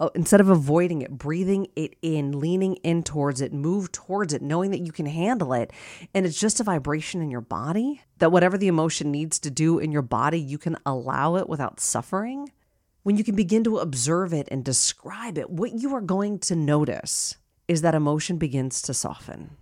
Oh, 0.00 0.10
instead 0.14 0.40
of 0.40 0.48
avoiding 0.48 1.02
it, 1.02 1.10
breathing 1.10 1.68
it 1.76 1.96
in, 2.00 2.40
leaning 2.40 2.76
in 2.76 3.02
towards 3.02 3.42
it, 3.42 3.52
move 3.52 3.92
towards 3.92 4.32
it, 4.32 4.40
knowing 4.40 4.70
that 4.70 4.80
you 4.80 4.90
can 4.90 5.04
handle 5.04 5.52
it. 5.52 5.70
And 6.14 6.24
it's 6.24 6.40
just 6.40 6.60
a 6.60 6.64
vibration 6.64 7.20
in 7.20 7.30
your 7.30 7.42
body 7.42 8.00
that 8.18 8.32
whatever 8.32 8.56
the 8.56 8.68
emotion 8.68 9.10
needs 9.10 9.38
to 9.40 9.50
do 9.50 9.78
in 9.78 9.92
your 9.92 10.02
body, 10.02 10.40
you 10.40 10.56
can 10.56 10.78
allow 10.86 11.36
it 11.36 11.48
without 11.48 11.78
suffering. 11.78 12.50
When 13.02 13.18
you 13.18 13.24
can 13.24 13.36
begin 13.36 13.64
to 13.64 13.78
observe 13.78 14.32
it 14.32 14.48
and 14.50 14.64
describe 14.64 15.36
it, 15.36 15.50
what 15.50 15.72
you 15.72 15.94
are 15.94 16.00
going 16.00 16.38
to 16.40 16.56
notice 16.56 17.36
is 17.68 17.82
that 17.82 17.94
emotion 17.94 18.38
begins 18.38 18.80
to 18.82 18.94
soften, 18.94 19.56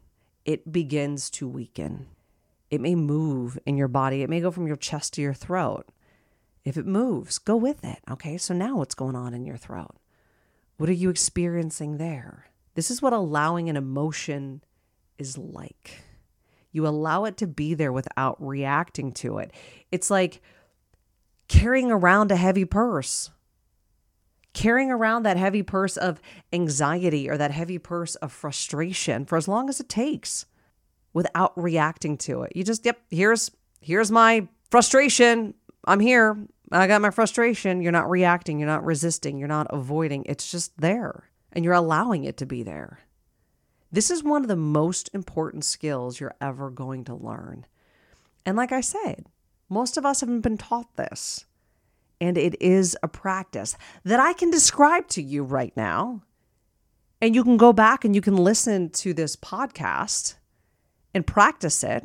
it 0.44 0.72
begins 0.72 1.28
to 1.30 1.48
weaken 1.48 2.06
it 2.70 2.80
may 2.80 2.94
move 2.94 3.58
in 3.66 3.76
your 3.76 3.88
body. 3.88 4.22
It 4.22 4.30
may 4.30 4.40
go 4.40 4.50
from 4.50 4.66
your 4.66 4.76
chest 4.76 5.14
to 5.14 5.22
your 5.22 5.34
throat. 5.34 5.88
If 6.64 6.76
it 6.76 6.86
moves, 6.86 7.38
go 7.38 7.56
with 7.56 7.84
it. 7.84 7.98
Okay, 8.10 8.38
so 8.38 8.54
now 8.54 8.76
what's 8.76 8.94
going 8.94 9.16
on 9.16 9.34
in 9.34 9.44
your 9.44 9.56
throat? 9.56 9.96
What 10.76 10.88
are 10.88 10.94
you 10.94 11.10
experiencing 11.10 11.98
there? 11.98 12.46
This 12.74 12.90
is 12.90 13.02
what 13.02 13.12
allowing 13.12 13.68
an 13.68 13.76
emotion 13.76 14.62
is 15.18 15.36
like. 15.36 16.02
You 16.72 16.86
allow 16.86 17.24
it 17.24 17.36
to 17.38 17.46
be 17.46 17.74
there 17.74 17.92
without 17.92 18.36
reacting 18.40 19.12
to 19.14 19.38
it. 19.38 19.52
It's 19.90 20.10
like 20.10 20.40
carrying 21.48 21.90
around 21.90 22.30
a 22.30 22.36
heavy 22.36 22.64
purse. 22.64 23.30
Carrying 24.52 24.90
around 24.90 25.24
that 25.24 25.36
heavy 25.36 25.62
purse 25.62 25.96
of 25.96 26.20
anxiety 26.52 27.28
or 27.28 27.36
that 27.36 27.50
heavy 27.50 27.78
purse 27.78 28.14
of 28.16 28.32
frustration 28.32 29.24
for 29.24 29.36
as 29.36 29.48
long 29.48 29.68
as 29.68 29.80
it 29.80 29.88
takes 29.88 30.46
without 31.12 31.52
reacting 31.60 32.16
to 32.18 32.42
it. 32.42 32.52
You 32.54 32.64
just, 32.64 32.84
yep, 32.84 33.00
here's 33.10 33.50
here's 33.80 34.10
my 34.10 34.46
frustration. 34.70 35.54
I'm 35.84 36.00
here. 36.00 36.36
I 36.70 36.86
got 36.86 37.02
my 37.02 37.10
frustration. 37.10 37.82
You're 37.82 37.92
not 37.92 38.08
reacting, 38.08 38.58
you're 38.58 38.68
not 38.68 38.84
resisting, 38.84 39.38
you're 39.38 39.48
not 39.48 39.66
avoiding. 39.70 40.24
It's 40.26 40.50
just 40.50 40.78
there 40.80 41.24
and 41.52 41.64
you're 41.64 41.74
allowing 41.74 42.24
it 42.24 42.36
to 42.38 42.46
be 42.46 42.62
there. 42.62 43.00
This 43.90 44.10
is 44.10 44.22
one 44.22 44.42
of 44.42 44.48
the 44.48 44.56
most 44.56 45.10
important 45.12 45.64
skills 45.64 46.20
you're 46.20 46.36
ever 46.40 46.70
going 46.70 47.04
to 47.04 47.14
learn. 47.14 47.66
And 48.46 48.56
like 48.56 48.70
I 48.70 48.80
said, 48.80 49.26
most 49.68 49.96
of 49.96 50.06
us 50.06 50.20
haven't 50.20 50.42
been 50.42 50.58
taught 50.58 50.96
this. 50.96 51.44
And 52.20 52.38
it 52.38 52.60
is 52.60 52.96
a 53.02 53.08
practice 53.08 53.76
that 54.04 54.20
I 54.20 54.34
can 54.34 54.50
describe 54.50 55.08
to 55.08 55.22
you 55.22 55.42
right 55.42 55.76
now. 55.76 56.22
And 57.20 57.34
you 57.34 57.42
can 57.42 57.56
go 57.56 57.72
back 57.72 58.04
and 58.04 58.14
you 58.14 58.20
can 58.20 58.36
listen 58.36 58.90
to 58.90 59.12
this 59.12 59.36
podcast 59.36 60.36
and 61.14 61.26
practice 61.26 61.82
it. 61.82 62.04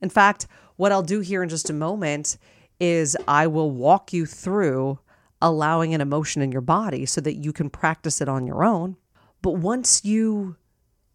In 0.00 0.08
fact, 0.08 0.46
what 0.76 0.92
I'll 0.92 1.02
do 1.02 1.20
here 1.20 1.42
in 1.42 1.48
just 1.48 1.70
a 1.70 1.74
moment 1.74 2.36
is 2.80 3.16
I 3.28 3.46
will 3.46 3.70
walk 3.70 4.12
you 4.12 4.26
through 4.26 4.98
allowing 5.40 5.94
an 5.94 6.00
emotion 6.00 6.42
in 6.42 6.52
your 6.52 6.60
body 6.60 7.06
so 7.06 7.20
that 7.20 7.34
you 7.34 7.52
can 7.52 7.70
practice 7.70 8.20
it 8.20 8.28
on 8.28 8.46
your 8.46 8.64
own. 8.64 8.96
But 9.42 9.52
once 9.52 10.04
you 10.04 10.56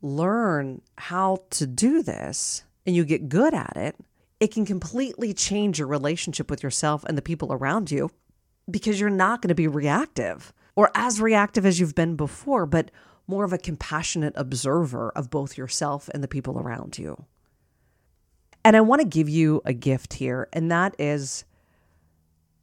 learn 0.01 0.81
how 0.97 1.43
to 1.51 1.65
do 1.65 2.03
this 2.03 2.63
and 2.85 2.95
you 2.95 3.05
get 3.05 3.29
good 3.29 3.53
at 3.53 3.75
it, 3.75 3.95
it 4.39 4.53
can 4.53 4.65
completely 4.65 5.33
change 5.33 5.79
your 5.79 5.87
relationship 5.87 6.49
with 6.49 6.61
yourself 6.61 7.03
and 7.05 7.17
the 7.17 7.21
people 7.21 7.51
around 7.51 7.89
you 7.89 8.11
because 8.69 8.99
you're 8.99 9.09
not 9.09 9.41
going 9.41 9.49
to 9.49 9.55
be 9.55 9.67
reactive 9.67 10.53
or 10.75 10.91
as 10.93 11.19
reactive 11.19 11.65
as 11.65 11.79
you've 11.79 11.95
been 11.95 12.15
before, 12.15 12.65
but 12.65 12.91
more 13.27 13.43
of 13.43 13.53
a 13.53 13.57
compassionate 13.57 14.33
observer 14.35 15.11
of 15.11 15.29
both 15.29 15.57
yourself 15.57 16.09
and 16.13 16.23
the 16.23 16.27
people 16.27 16.59
around 16.59 16.97
you. 16.97 17.25
And 18.63 18.75
I 18.75 18.81
want 18.81 19.01
to 19.01 19.07
give 19.07 19.29
you 19.29 19.61
a 19.65 19.73
gift 19.73 20.15
here, 20.15 20.49
and 20.51 20.71
that 20.71 20.95
is 20.99 21.45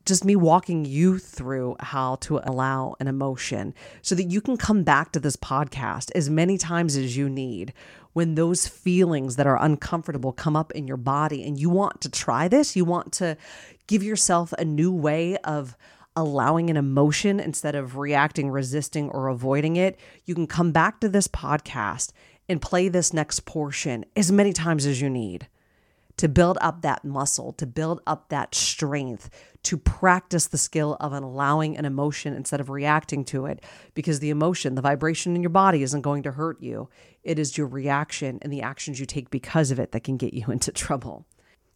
just 0.05 0.25
me 0.25 0.37
walking 0.37 0.85
you 0.85 1.19
through 1.19 1.77
how 1.81 2.17
to 2.17 2.39
allow 2.45 2.95
an 3.01 3.09
emotion 3.09 3.75
so 4.03 4.15
that 4.15 4.25
you 4.25 4.41
can 4.41 4.57
come 4.57 4.83
back 4.83 5.13
to 5.13 5.21
this 5.21 5.37
podcast 5.37 6.11
as 6.15 6.29
many 6.29 6.59
times 6.59 6.97
as 6.97 7.17
you 7.17 7.29
need 7.29 7.73
when 8.13 8.35
those 8.35 8.69
feelings 8.69 9.37
that 9.37 9.47
are 9.47 9.61
uncomfortable 9.63 10.33
come 10.33 10.57
up 10.57 10.73
in 10.73 10.87
your 10.87 10.97
body 10.97 11.43
and 11.43 11.59
you 11.59 11.69
want 11.69 12.01
to 12.01 12.11
try 12.11 12.49
this, 12.49 12.77
you 12.77 12.85
want 12.85 13.13
to 13.13 13.37
give 13.87 14.03
yourself 14.03 14.53
a 14.55 14.65
new 14.65 14.93
way 14.93 15.37
of 15.39 15.77
allowing 16.17 16.71
an 16.71 16.77
emotion 16.77 17.41
instead 17.41 17.75
of 17.75 17.97
reacting, 17.97 18.51
resisting, 18.51 19.11
or 19.11 19.29
avoiding 19.29 19.77
it, 19.77 19.99
you 20.25 20.35
can 20.35 20.47
come 20.47 20.73
back 20.73 21.01
to 21.01 21.09
this 21.09 21.29
podcast 21.29 22.13
and 22.49 22.61
play 22.61 22.89
this 22.89 23.13
next 23.13 23.41
portion 23.47 24.05
as 24.17 24.31
many 24.31 24.53
times 24.53 24.87
as 24.87 25.01
you 25.01 25.11
need 25.11 25.49
to 26.17 26.29
build 26.29 26.59
up 26.61 26.83
that 26.83 27.05
muscle, 27.05 27.53
to 27.55 27.67
build 27.67 28.01
up 28.07 28.29
that 28.29 28.55
strength, 28.55 29.31
to 29.65 29.77
practice 29.77 30.47
the 30.47 30.59
skill 30.59 30.97
of 31.01 31.13
allowing 31.13 31.77
an 31.77 31.85
emotion 31.85 32.35
instead 32.35 32.61
of 32.61 32.71
reacting 32.71 33.25
to 33.25 33.47
it. 33.47 33.65
Because 33.95 34.21
the 34.21 34.31
emotion, 34.31 34.75
the 34.75 34.83
vibration 34.83 35.35
in 35.35 35.43
your 35.43 35.51
body 35.51 35.83
isn't 35.83 36.03
going 36.03 36.23
to 36.23 36.33
hurt 36.33 36.63
you. 36.63 36.89
It 37.23 37.39
is 37.39 37.59
your 37.59 37.67
reaction 37.67 38.39
and 38.43 38.53
the 38.53 38.63
actions 38.63 39.01
you 39.01 39.07
take 39.07 39.31
because 39.31 39.71
of 39.71 39.81
it 39.81 39.93
that 39.93 40.05
can 40.05 40.17
get 40.17 40.35
you 40.35 40.47
into 40.51 40.71
trouble. 40.71 41.27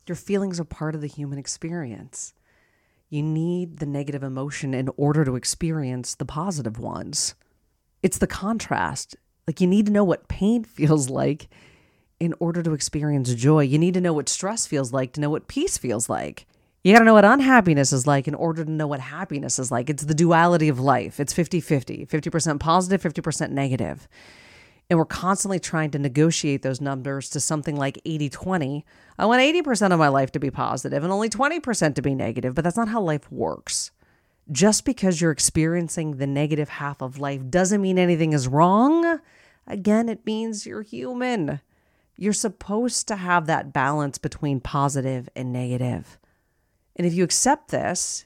Your 0.07 0.17
feelings 0.17 0.61
are 0.61 0.65
part 0.65 0.95
of 0.95 1.01
the 1.01 1.09
human 1.09 1.39
experience. 1.39 2.33
You 3.11 3.23
need 3.23 3.79
the 3.79 3.87
negative 3.87 4.23
emotion 4.23 4.75
in 4.75 4.91
order 4.97 5.25
to 5.25 5.35
experience 5.35 6.15
the 6.15 6.27
positive 6.27 6.79
ones. 6.79 7.35
It's 8.03 8.19
the 8.19 8.27
contrast. 8.27 9.17
Like 9.47 9.61
you 9.61 9.67
need 9.67 9.87
to 9.87 9.93
know 9.93 10.05
what 10.05 10.29
pain 10.29 10.65
feels 10.65 11.09
like 11.09 11.49
in 12.21 12.35
order 12.39 12.63
to 12.63 12.75
experience 12.75 13.33
joy. 13.35 13.61
You 13.61 13.79
need 13.79 13.95
to 13.95 14.01
know 14.01 14.13
what 14.13 14.29
stress 14.29 14.67
feels 14.67 14.93
like 14.93 15.13
to 15.13 15.21
know 15.21 15.31
what 15.31 15.49
peace 15.49 15.79
feels 15.79 16.09
like. 16.09 16.47
You 16.85 16.93
got 16.93 17.01
to 17.01 17.05
know 17.05 17.15
what 17.15 17.25
unhappiness 17.25 17.93
is 17.93 18.07
like 18.07 18.29
in 18.29 18.35
order 18.35 18.65
to 18.65 18.71
know 18.71 18.87
what 18.87 19.01
happiness 19.01 19.59
is 19.59 19.71
like. 19.71 19.91
It's 19.91 20.05
the 20.05 20.15
duality 20.15 20.69
of 20.69 20.79
life. 20.79 21.19
It's 21.19 21.33
50 21.33 21.61
50, 21.61 22.07
50% 22.07 22.61
positive, 22.61 23.03
50% 23.03 23.51
negative. 23.51 24.09
And 24.91 24.99
we're 24.99 25.05
constantly 25.05 25.61
trying 25.61 25.91
to 25.91 25.99
negotiate 25.99 26.63
those 26.63 26.81
numbers 26.81 27.29
to 27.31 27.41
something 27.41 27.77
like 27.77 28.01
80 28.07 28.31
20. 28.31 28.85
I 29.19 29.27
want 29.27 29.43
80% 29.43 29.93
of 29.93 29.99
my 29.99 30.09
life 30.09 30.33
to 30.33 30.41
be 30.41 30.51
positive 30.51 31.05
and 31.05 31.13
only 31.13 31.29
20% 31.29 31.95
to 31.95 32.03
be 32.03 32.15
negative, 32.15 32.55
but 32.55 32.65
that's 32.65 32.77
not 32.77 32.89
how 32.89 33.03
life 33.03 33.31
works. 33.31 33.91
Just 34.51 34.87
because 34.87 35.21
you're 35.21 35.31
experiencing 35.31 36.17
the 36.17 36.27
negative 36.27 36.71
half 36.71 37.03
of 37.03 37.19
life 37.19 37.51
doesn't 37.51 37.83
mean 37.83 37.99
anything 37.99 38.33
is 38.33 38.49
wrong. 38.49 39.21
Again, 39.67 40.09
it 40.09 40.25
means 40.25 40.65
you're 40.65 40.81
human. 40.81 41.61
You're 42.17 42.33
supposed 42.33 43.07
to 43.09 43.17
have 43.17 43.47
that 43.47 43.75
balance 43.75 44.17
between 44.17 44.61
positive 44.61 45.29
and 45.37 45.53
negative. 45.53 46.19
And 46.97 47.07
if 47.07 47.13
you 47.13 47.25
accept 47.25 47.71
this, 47.71 48.25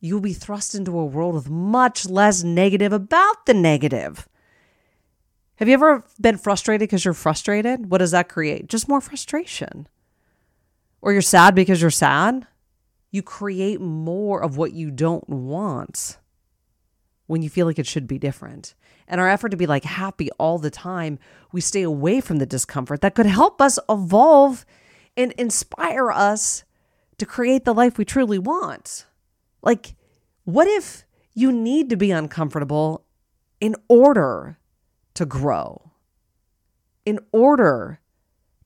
you'll 0.00 0.20
be 0.20 0.32
thrust 0.32 0.74
into 0.74 0.98
a 0.98 1.04
world 1.04 1.34
with 1.34 1.48
much 1.48 2.06
less 2.06 2.42
negative 2.42 2.92
about 2.92 3.46
the 3.46 3.54
negative. 3.54 4.28
Have 5.56 5.68
you 5.68 5.74
ever 5.74 6.04
been 6.20 6.36
frustrated 6.36 6.80
because 6.80 7.04
you're 7.04 7.14
frustrated? 7.14 7.90
What 7.90 7.98
does 7.98 8.10
that 8.10 8.28
create? 8.28 8.68
Just 8.68 8.88
more 8.88 9.00
frustration. 9.00 9.88
Or 11.00 11.12
you're 11.12 11.22
sad 11.22 11.54
because 11.54 11.80
you're 11.80 11.90
sad? 11.90 12.46
You 13.10 13.22
create 13.22 13.80
more 13.80 14.42
of 14.42 14.56
what 14.56 14.72
you 14.72 14.90
don't 14.90 15.26
want 15.28 16.18
when 17.26 17.42
you 17.42 17.48
feel 17.48 17.66
like 17.66 17.78
it 17.78 17.86
should 17.86 18.06
be 18.06 18.18
different. 18.18 18.74
And 19.08 19.20
our 19.20 19.28
effort 19.28 19.50
to 19.50 19.56
be 19.56 19.66
like 19.66 19.84
happy 19.84 20.30
all 20.32 20.58
the 20.58 20.70
time, 20.70 21.18
we 21.52 21.60
stay 21.60 21.82
away 21.82 22.20
from 22.20 22.38
the 22.38 22.46
discomfort 22.46 23.00
that 23.00 23.14
could 23.14 23.26
help 23.26 23.62
us 23.62 23.78
evolve 23.88 24.66
and 25.16 25.32
inspire 25.32 26.10
us 26.10 26.64
to 27.18 27.24
create 27.24 27.64
the 27.64 27.74
life 27.74 27.96
we 27.96 28.04
truly 28.04 28.38
want. 28.38 29.06
Like, 29.62 29.94
what 30.44 30.68
if 30.68 31.06
you 31.34 31.50
need 31.50 31.88
to 31.90 31.96
be 31.96 32.10
uncomfortable 32.10 33.04
in 33.60 33.74
order 33.88 34.58
to 35.16 35.26
grow, 35.26 35.90
in 37.04 37.20
order 37.32 38.00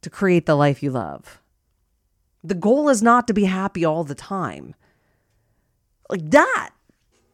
to 0.03 0.11
create 0.11 0.47
the 0.47 0.55
life 0.55 0.83
you 0.83 0.91
love? 0.91 1.41
The 2.43 2.55
goal 2.55 2.89
is 2.89 3.03
not 3.03 3.27
to 3.27 3.35
be 3.35 3.45
happy 3.45 3.85
all 3.85 4.05
the 4.05 4.15
time. 4.15 4.75
Like 6.09 6.31
that, 6.31 6.71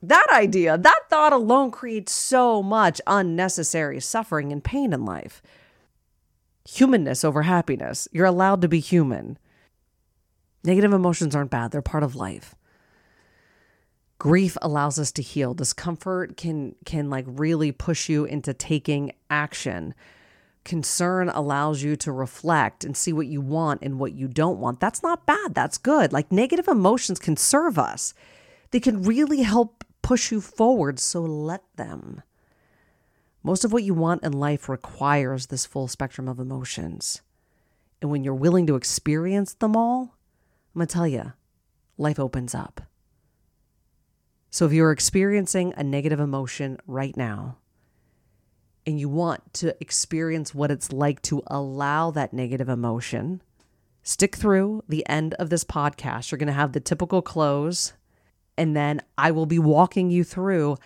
that 0.02 0.26
idea, 0.33 0.76
that 0.76 1.00
thought 1.09 1.33
alone 1.33 1.70
creates 1.70 2.12
so 2.12 2.62
much 2.62 3.00
unnecessary 3.07 4.00
suffering 4.00 4.52
and 4.52 4.62
pain 4.62 4.92
in 4.92 5.05
life. 5.05 5.42
Humanness 6.68 7.24
over 7.24 7.42
happiness. 7.42 8.09
You're 8.11 8.26
allowed 8.26 8.61
to 8.62 8.68
be 8.68 8.81
human. 8.81 9.38
Negative 10.64 10.92
emotions 10.92 11.37
aren't 11.37 11.52
bad, 11.52 11.70
they're 11.70 11.83
part 11.83 12.02
of 12.02 12.16
life. 12.16 12.56
Grief 14.18 14.57
allows 14.62 14.98
us 14.98 15.12
to 15.12 15.22
heal. 15.22 15.52
Discomfort 15.52 16.37
can 16.37 16.74
can 16.85 17.11
like 17.11 17.26
really 17.29 17.70
push 17.72 18.09
you 18.09 18.24
into 18.24 18.55
taking 18.55 19.12
action. 19.29 19.94
Concern 20.64 21.29
allows 21.29 21.83
you 21.83 21.96
to 21.96 22.11
reflect 22.11 22.83
and 22.83 22.96
see 22.96 23.12
what 23.12 23.26
you 23.26 23.40
want 23.40 23.83
and 23.83 23.98
what 23.98 24.14
you 24.14 24.26
don't 24.26 24.59
want. 24.59 24.81
That's 24.81 25.02
not 25.02 25.26
bad. 25.26 25.55
That's 25.55 25.79
good. 25.79 26.12
Like 26.12 26.33
negative 26.33 26.66
emotions 26.66 27.18
can 27.18 27.37
serve 27.37 27.79
us. 27.79 28.14
They 28.70 28.81
can 28.81 29.02
really 29.02 29.42
help 29.42 29.85
push 30.02 30.33
you 30.33 30.40
forward, 30.40 30.98
so 30.98 31.20
let 31.20 31.62
them. 31.76 32.22
Most 33.42 33.64
of 33.64 33.72
what 33.72 33.85
you 33.85 33.94
want 33.94 34.24
in 34.24 34.33
life 34.33 34.68
requires 34.68 35.46
this 35.46 35.66
full 35.66 35.87
spectrum 35.87 36.26
of 36.26 36.40
emotions. 36.40 37.22
And 38.02 38.11
when 38.11 38.24
you're 38.24 38.35
willing 38.35 38.66
to 38.66 38.76
experience 38.76 39.55
them 39.55 39.76
all, 39.76 40.16
I'm 40.74 40.81
going 40.81 40.88
to 40.88 40.92
tell 40.92 41.07
you, 41.07 41.33
life 41.96 42.18
opens 42.18 42.55
up. 42.55 42.81
So 44.50 44.66
if 44.66 44.72
you're 44.72 44.92
experiencing 44.92 45.74
a 45.76 45.85
negative 45.85 46.20
emotion 46.20 46.78
right 46.87 47.16
now, 47.16 47.59
and 48.87 49.00
you 49.00 49.09
want 49.09 49.52
to 49.54 49.76
experience 49.80 50.54
what 50.54 50.70
it's 50.70 50.92
like 50.92 51.20
to 51.22 51.42
allow 51.48 52.12
that 52.12 52.32
negative 52.32 52.68
emotion, 52.68 53.42
stick 54.02 54.37
through 54.37 54.85
the 54.88 55.06
end 55.09 55.35
of 55.35 55.50
this 55.50 55.64
podcast. 55.64 56.30
You're 56.30 56.38
going 56.38 56.46
to 56.46 56.52
have 56.52 56.72
the 56.72 56.80
typical 56.80 57.20
close, 57.20 57.94
and 58.56 58.76
then 58.76 59.02
I 59.18 59.32
will 59.32 59.46
be 59.46 59.59
walking 59.59 60.11
you 60.11 60.22
through 60.22 60.76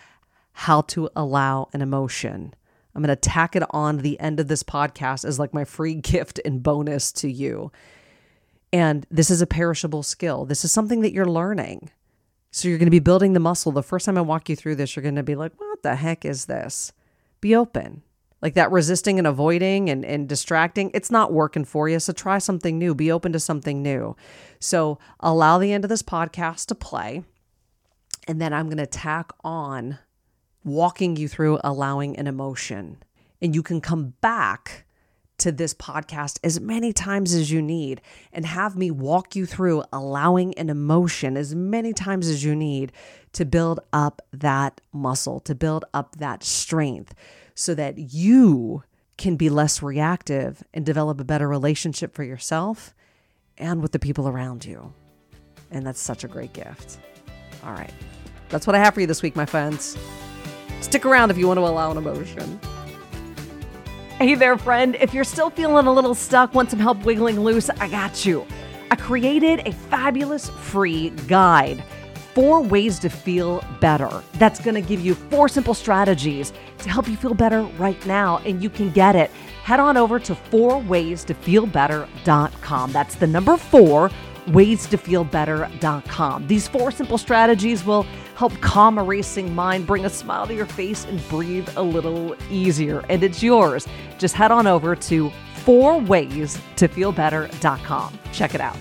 how 0.53 0.81
to 0.81 1.09
allow 1.15 1.69
an 1.73 1.81
emotion. 1.81 2.55
I'm 2.93 3.03
going 3.03 3.15
to 3.15 3.15
tack 3.15 3.55
it 3.55 3.63
on 3.69 3.99
the 3.99 4.19
end 4.19 4.39
of 4.39 4.47
this 4.47 4.63
podcast 4.63 5.23
as 5.23 5.39
like 5.39 5.53
my 5.53 5.63
free 5.63 5.93
gift 5.95 6.39
and 6.43 6.63
bonus 6.63 7.11
to 7.13 7.31
you. 7.31 7.71
And 8.73 9.05
this 9.11 9.29
is 9.29 9.41
a 9.41 9.47
perishable 9.47 10.03
skill. 10.03 10.45
This 10.45 10.65
is 10.65 10.71
something 10.71 11.01
that 11.01 11.13
you're 11.13 11.25
learning. 11.25 11.91
So 12.51 12.67
you're 12.67 12.77
going 12.77 12.87
to 12.87 12.91
be 12.91 12.99
building 12.99 13.33
the 13.33 13.39
muscle. 13.39 13.71
The 13.71 13.81
first 13.81 14.05
time 14.05 14.17
I 14.17 14.21
walk 14.21 14.49
you 14.49 14.55
through 14.55 14.75
this, 14.75 14.95
you're 14.95 15.03
going 15.03 15.15
to 15.15 15.23
be 15.23 15.35
like, 15.35 15.53
what 15.57 15.81
the 15.83 15.95
heck 15.95 16.25
is 16.25 16.45
this? 16.45 16.91
Be 17.39 17.55
open. 17.55 18.03
Like 18.41 18.55
that 18.55 18.71
resisting 18.71 19.19
and 19.19 19.27
avoiding 19.27 19.89
and, 19.89 20.03
and 20.03 20.27
distracting, 20.27 20.91
it's 20.93 21.11
not 21.11 21.31
working 21.31 21.63
for 21.63 21.87
you. 21.87 21.99
So 21.99 22.11
try 22.11 22.39
something 22.39 22.77
new. 22.77 22.93
Be 22.93 23.11
open 23.11 23.31
to 23.33 23.39
something 23.39 23.81
new. 23.81 24.15
So 24.59 24.99
allow 25.19 25.59
the 25.59 25.71
end 25.71 25.85
of 25.85 25.89
this 25.89 26.01
podcast 26.01 26.65
to 26.67 26.75
play. 26.75 27.23
And 28.27 28.41
then 28.41 28.53
I'm 28.53 28.65
going 28.65 28.77
to 28.77 28.85
tack 28.85 29.31
on 29.43 29.99
walking 30.63 31.15
you 31.15 31.27
through 31.27 31.59
allowing 31.63 32.17
an 32.17 32.27
emotion. 32.27 32.97
And 33.41 33.55
you 33.55 33.63
can 33.63 33.79
come 33.79 34.13
back 34.21 34.85
to 35.41 35.51
this 35.51 35.73
podcast 35.73 36.39
as 36.43 36.59
many 36.59 36.93
times 36.93 37.33
as 37.33 37.51
you 37.51 37.61
need 37.61 37.99
and 38.31 38.45
have 38.45 38.77
me 38.77 38.91
walk 38.91 39.35
you 39.35 39.45
through 39.45 39.83
allowing 39.91 40.53
an 40.53 40.69
emotion 40.69 41.35
as 41.35 41.55
many 41.55 41.93
times 41.93 42.27
as 42.27 42.43
you 42.43 42.55
need 42.55 42.91
to 43.33 43.43
build 43.43 43.79
up 43.91 44.21
that 44.31 44.81
muscle, 44.93 45.39
to 45.39 45.55
build 45.55 45.83
up 45.93 46.15
that 46.17 46.43
strength 46.43 47.15
so 47.55 47.73
that 47.73 47.97
you 47.97 48.83
can 49.17 49.35
be 49.35 49.49
less 49.49 49.81
reactive 49.81 50.63
and 50.73 50.85
develop 50.85 51.19
a 51.19 51.23
better 51.23 51.47
relationship 51.47 52.13
for 52.13 52.23
yourself 52.23 52.93
and 53.57 53.81
with 53.81 53.91
the 53.91 53.99
people 53.99 54.27
around 54.27 54.63
you. 54.63 54.93
And 55.71 55.85
that's 55.85 55.99
such 55.99 56.23
a 56.23 56.27
great 56.27 56.53
gift. 56.53 56.99
All 57.63 57.73
right. 57.73 57.93
That's 58.49 58.67
what 58.67 58.75
I 58.75 58.79
have 58.79 58.93
for 58.93 59.01
you 59.01 59.07
this 59.07 59.21
week, 59.21 59.35
my 59.35 59.45
friends. 59.45 59.97
Stick 60.81 61.05
around 61.05 61.31
if 61.31 61.37
you 61.37 61.47
want 61.47 61.57
to 61.57 61.65
allow 61.65 61.91
an 61.91 61.97
emotion. 61.97 62.59
Hey 64.21 64.35
there, 64.35 64.55
friend. 64.55 64.95
If 65.01 65.15
you're 65.15 65.23
still 65.23 65.49
feeling 65.49 65.87
a 65.87 65.91
little 65.91 66.13
stuck, 66.13 66.53
want 66.53 66.69
some 66.69 66.77
help 66.77 67.03
wiggling 67.05 67.39
loose, 67.39 67.71
I 67.71 67.87
got 67.87 68.23
you. 68.23 68.45
I 68.91 68.95
created 68.95 69.67
a 69.67 69.71
fabulous 69.71 70.47
free 70.47 71.09
guide 71.25 71.83
four 72.35 72.61
ways 72.61 72.99
to 72.99 73.09
feel 73.09 73.65
better. 73.79 74.21
That's 74.33 74.59
going 74.59 74.75
to 74.75 74.81
give 74.81 75.01
you 75.01 75.15
four 75.15 75.49
simple 75.49 75.73
strategies 75.73 76.53
to 76.77 76.89
help 76.89 77.07
you 77.07 77.17
feel 77.17 77.33
better 77.33 77.63
right 77.79 78.05
now, 78.05 78.37
and 78.45 78.61
you 78.61 78.69
can 78.69 78.91
get 78.91 79.15
it. 79.15 79.31
Head 79.63 79.79
on 79.79 79.97
over 79.97 80.19
to 80.19 80.35
fourwaystofeelbetter.com. 80.35 82.91
That's 82.91 83.15
the 83.15 83.25
number 83.25 83.57
four 83.57 84.11
waystofeelbetter.com. 84.47 86.47
These 86.47 86.67
four 86.67 86.91
simple 86.91 87.17
strategies 87.17 87.85
will 87.85 88.03
help 88.35 88.51
calm 88.61 88.97
a 88.97 89.03
racing 89.03 89.53
mind, 89.53 89.85
bring 89.87 90.05
a 90.05 90.09
smile 90.09 90.47
to 90.47 90.53
your 90.53 90.65
face, 90.65 91.05
and 91.05 91.21
breathe 91.29 91.69
a 91.75 91.83
little 91.83 92.35
easier. 92.49 93.03
And 93.09 93.23
it's 93.23 93.43
yours. 93.43 93.87
Just 94.17 94.35
head 94.35 94.51
on 94.51 94.67
over 94.67 94.95
to 94.95 95.31
fourwaystofeelbetter.com. 95.65 98.19
Check 98.31 98.55
it 98.55 98.61
out. 98.61 98.77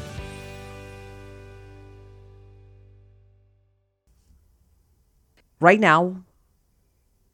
Right 5.61 5.79
now, 5.79 6.25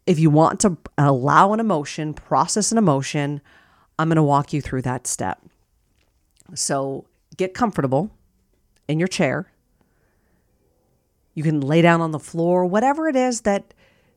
if 0.05 0.19
you 0.19 0.29
want 0.31 0.59
to 0.61 0.77
allow 0.99 1.53
an 1.53 1.61
emotion, 1.61 2.12
process 2.12 2.73
an 2.73 2.79
emotion, 2.79 3.41
I'm 3.99 4.09
going 4.09 4.17
to 4.17 4.23
walk 4.23 4.53
you 4.53 4.61
through 4.61 4.83
that 4.83 5.07
step. 5.07 5.41
So 6.55 7.07
get 7.37 7.55
comfortable 7.55 8.11
in 8.88 8.99
your 8.99 9.09
chair. 9.09 9.53
You 11.35 11.42
can 11.42 11.61
lay 11.61 11.83
down 11.83 12.01
on 12.01 12.12
the 12.12 12.18
floor, 12.18 12.64
whatever 12.64 13.09
it 13.09 13.16
is 13.16 13.42
that 13.42 13.75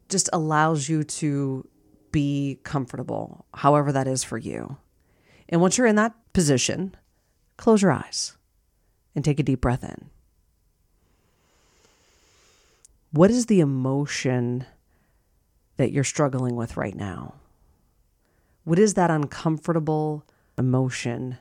just 0.07 0.29
allows 0.31 0.89
you 0.89 1.03
to 1.03 1.67
be 2.11 2.59
comfortable, 2.63 3.45
however 3.53 3.91
that 3.91 4.07
is 4.07 4.23
for 4.23 4.37
you. 4.37 4.77
And 5.47 5.61
once 5.61 5.77
you're 5.77 5.87
in 5.87 5.95
that 5.95 6.15
position, 6.33 6.95
close 7.57 7.81
your 7.81 7.91
eyes 7.91 8.37
and 9.15 9.25
take 9.25 9.39
a 9.39 9.43
deep 9.43 9.61
breath 9.61 9.83
in. 9.83 10.09
What 13.11 13.31
is 13.31 13.47
the 13.47 13.59
emotion 13.59 14.65
that 15.77 15.91
you're 15.91 16.03
struggling 16.03 16.55
with 16.55 16.77
right 16.77 16.95
now? 16.95 17.35
What 18.63 18.77
is 18.77 18.93
that 18.93 19.09
uncomfortable 19.09 20.25
emotion 20.57 21.37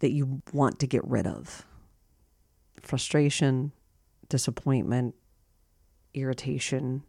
that 0.00 0.10
you 0.10 0.42
want 0.52 0.78
to 0.80 0.86
get 0.86 1.04
rid 1.06 1.26
of? 1.26 1.64
frustration, 2.82 3.72
disappointment, 4.28 5.14
irritation, 6.14 7.02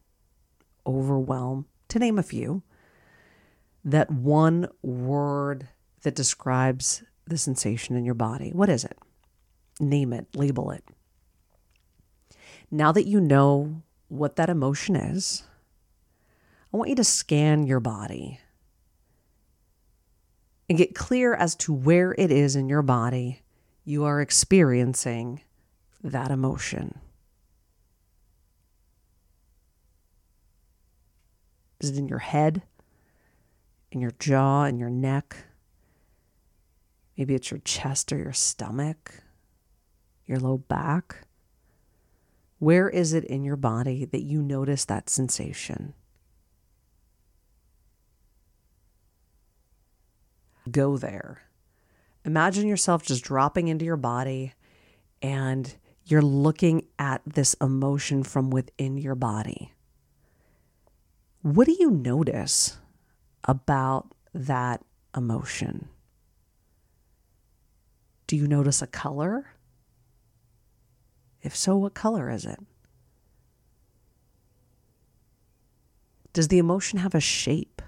overwhelm, 0.86 1.65
to 1.89 1.99
name 1.99 2.19
a 2.19 2.23
few. 2.23 2.63
That 3.84 4.12
one 4.12 4.67
word 4.82 5.69
that 6.04 6.15
describes 6.15 7.04
the 7.25 7.38
sensation 7.38 7.95
in 7.95 8.06
your 8.06 8.13
body. 8.13 8.51
What 8.51 8.69
is 8.69 8.84
it? 8.84 8.97
Name 9.80 10.13
it, 10.13 10.27
label 10.36 10.71
it. 10.71 10.84
Now 12.69 12.91
that 12.91 13.08
you 13.08 13.19
know 13.19 13.82
what 14.08 14.36
that 14.36 14.49
emotion 14.49 14.95
is, 14.95 15.43
I 16.73 16.77
want 16.77 16.89
you 16.89 16.95
to 16.95 17.04
scan 17.04 17.65
your 17.65 17.80
body 17.80 18.39
and 20.71 20.77
get 20.77 20.95
clear 20.95 21.34
as 21.34 21.53
to 21.53 21.73
where 21.73 22.15
it 22.17 22.31
is 22.31 22.55
in 22.55 22.69
your 22.69 22.81
body 22.81 23.41
you 23.84 24.05
are 24.05 24.21
experiencing 24.21 25.41
that 26.01 26.31
emotion? 26.31 26.97
Is 31.81 31.89
it 31.89 31.97
in 31.97 32.07
your 32.07 32.19
head, 32.19 32.62
in 33.91 33.99
your 33.99 34.13
jaw, 34.17 34.63
in 34.63 34.77
your 34.77 34.89
neck? 34.89 35.36
Maybe 37.17 37.36
it's 37.36 37.51
your 37.51 37.60
chest 37.65 38.13
or 38.13 38.17
your 38.17 38.31
stomach, 38.31 39.23
your 40.25 40.39
low 40.39 40.57
back. 40.57 41.27
Where 42.60 42.89
is 42.89 43.12
it 43.12 43.25
in 43.25 43.43
your 43.43 43.57
body 43.57 44.05
that 44.05 44.23
you 44.23 44.41
notice 44.41 44.86
that 44.86 45.10
sensation? 45.10 45.95
Go 50.69 50.97
there. 50.97 51.41
Imagine 52.24 52.67
yourself 52.67 53.04
just 53.04 53.24
dropping 53.24 53.67
into 53.67 53.86
your 53.86 53.97
body 53.97 54.54
and 55.21 55.76
you're 56.06 56.21
looking 56.21 56.86
at 57.00 57.21
this 57.26 57.56
emotion 57.56 58.24
from 58.24 58.50
within 58.50 58.97
your 58.97 59.15
body. 59.15 59.74
What 61.41 61.65
do 61.65 61.76
you 61.80 61.89
notice 61.89 62.78
about 63.43 64.13
that 64.34 64.84
emotion? 65.15 65.89
Do 68.28 68.36
you 68.36 68.47
notice 68.47 68.82
a 68.82 68.88
color? 68.88 69.47
If 71.41 71.56
so, 71.56 71.76
what 71.78 71.95
color 71.95 72.30
is 72.30 72.45
it? 72.45 72.60
Does 76.34 76.47
the 76.47 76.60
emotion 76.60 77.00
have 77.00 77.15
a 77.15 77.19
shape? 77.19 77.81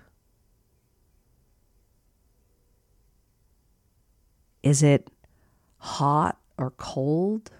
Is 4.63 4.81
it 4.81 5.09
hot 5.77 6.39
or 6.57 6.71
cold? 6.71 7.51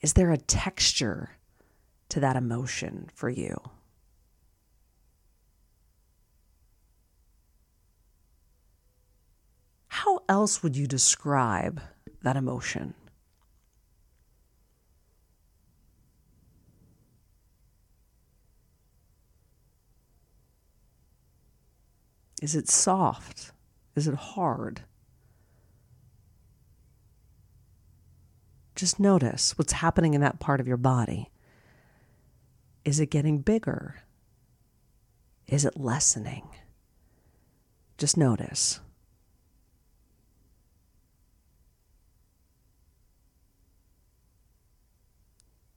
Is 0.00 0.14
there 0.14 0.30
a 0.30 0.38
texture 0.38 1.36
to 2.08 2.20
that 2.20 2.36
emotion 2.36 3.10
for 3.14 3.28
you? 3.28 3.60
How 9.88 10.20
else 10.28 10.62
would 10.62 10.76
you 10.76 10.86
describe 10.86 11.82
that 12.22 12.36
emotion? 12.36 12.94
Is 22.40 22.54
it 22.54 22.68
soft? 22.68 23.52
Is 23.96 24.06
it 24.06 24.14
hard? 24.14 24.82
Just 28.76 29.00
notice 29.00 29.58
what's 29.58 29.72
happening 29.72 30.14
in 30.14 30.20
that 30.20 30.38
part 30.38 30.60
of 30.60 30.68
your 30.68 30.76
body. 30.76 31.30
Is 32.84 33.00
it 33.00 33.10
getting 33.10 33.40
bigger? 33.40 33.96
Is 35.48 35.64
it 35.64 35.76
lessening? 35.76 36.48
Just 37.96 38.16
notice. 38.16 38.78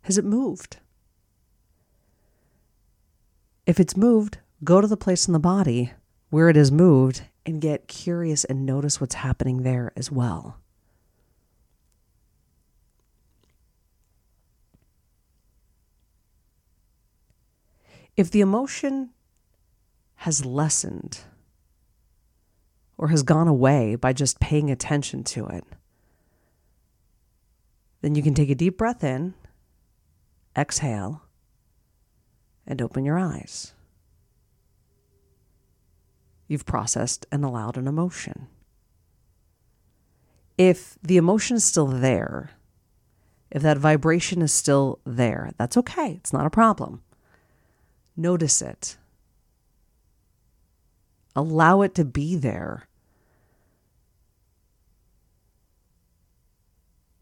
Has 0.03 0.17
it 0.17 0.25
moved? 0.25 0.77
If 3.65 3.79
it's 3.79 3.97
moved, 3.97 4.37
go 4.63 4.79
to 4.79 4.87
the 4.87 4.97
place 4.97 5.27
in 5.27 5.33
the 5.33 5.39
body 5.39 5.93
where 6.31 6.49
it 6.49 6.55
has 6.55 6.71
moved 6.71 7.21
and 7.45 7.61
get 7.61 7.87
curious 7.87 8.43
and 8.45 8.65
notice 8.65 8.99
what's 8.99 9.15
happening 9.15 9.61
there 9.61 9.91
as 9.95 10.09
well. 10.09 10.57
If 18.15 18.31
the 18.31 18.41
emotion 18.41 19.11
has 20.15 20.45
lessened 20.45 21.21
or 22.97 23.09
has 23.09 23.23
gone 23.23 23.47
away 23.47 23.95
by 23.95 24.13
just 24.13 24.39
paying 24.39 24.71
attention 24.71 25.23
to 25.25 25.47
it, 25.47 25.65
then 28.01 28.15
you 28.15 28.23
can 28.23 28.33
take 28.33 28.49
a 28.49 28.55
deep 28.55 28.77
breath 28.77 29.03
in, 29.03 29.33
exhale, 30.57 31.23
and 32.65 32.81
open 32.81 33.03
your 33.03 33.17
eyes. 33.19 33.73
You've 36.51 36.65
processed 36.65 37.25
and 37.31 37.45
allowed 37.45 37.77
an 37.77 37.87
emotion. 37.87 38.47
If 40.57 40.97
the 41.01 41.15
emotion 41.15 41.55
is 41.55 41.63
still 41.63 41.87
there, 41.87 42.51
if 43.49 43.61
that 43.61 43.77
vibration 43.77 44.41
is 44.41 44.51
still 44.51 44.99
there, 45.05 45.51
that's 45.57 45.77
okay. 45.77 46.15
It's 46.19 46.33
not 46.33 46.45
a 46.45 46.49
problem. 46.49 47.03
Notice 48.17 48.61
it. 48.61 48.97
Allow 51.37 51.83
it 51.83 51.95
to 51.95 52.03
be 52.03 52.35
there. 52.35 52.89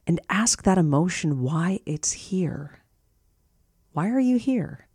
And 0.08 0.20
ask 0.28 0.64
that 0.64 0.80
emotion 0.80 1.44
why 1.44 1.82
it's 1.86 2.14
here. 2.14 2.80
Why 3.92 4.10
are 4.10 4.20
you 4.20 4.38
here? 4.40 4.88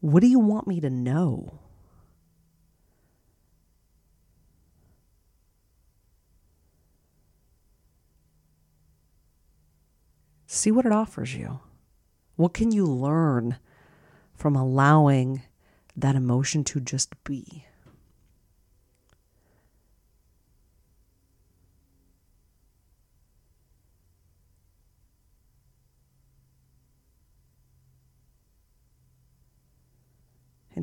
What 0.00 0.20
do 0.20 0.26
you 0.26 0.38
want 0.38 0.66
me 0.66 0.80
to 0.80 0.90
know? 0.90 1.58
See 10.46 10.70
what 10.70 10.86
it 10.86 10.92
offers 10.92 11.34
you. 11.34 11.60
What 12.36 12.54
can 12.54 12.72
you 12.72 12.86
learn 12.86 13.58
from 14.34 14.56
allowing 14.56 15.42
that 15.96 16.14
emotion 16.16 16.64
to 16.64 16.80
just 16.80 17.22
be? 17.24 17.67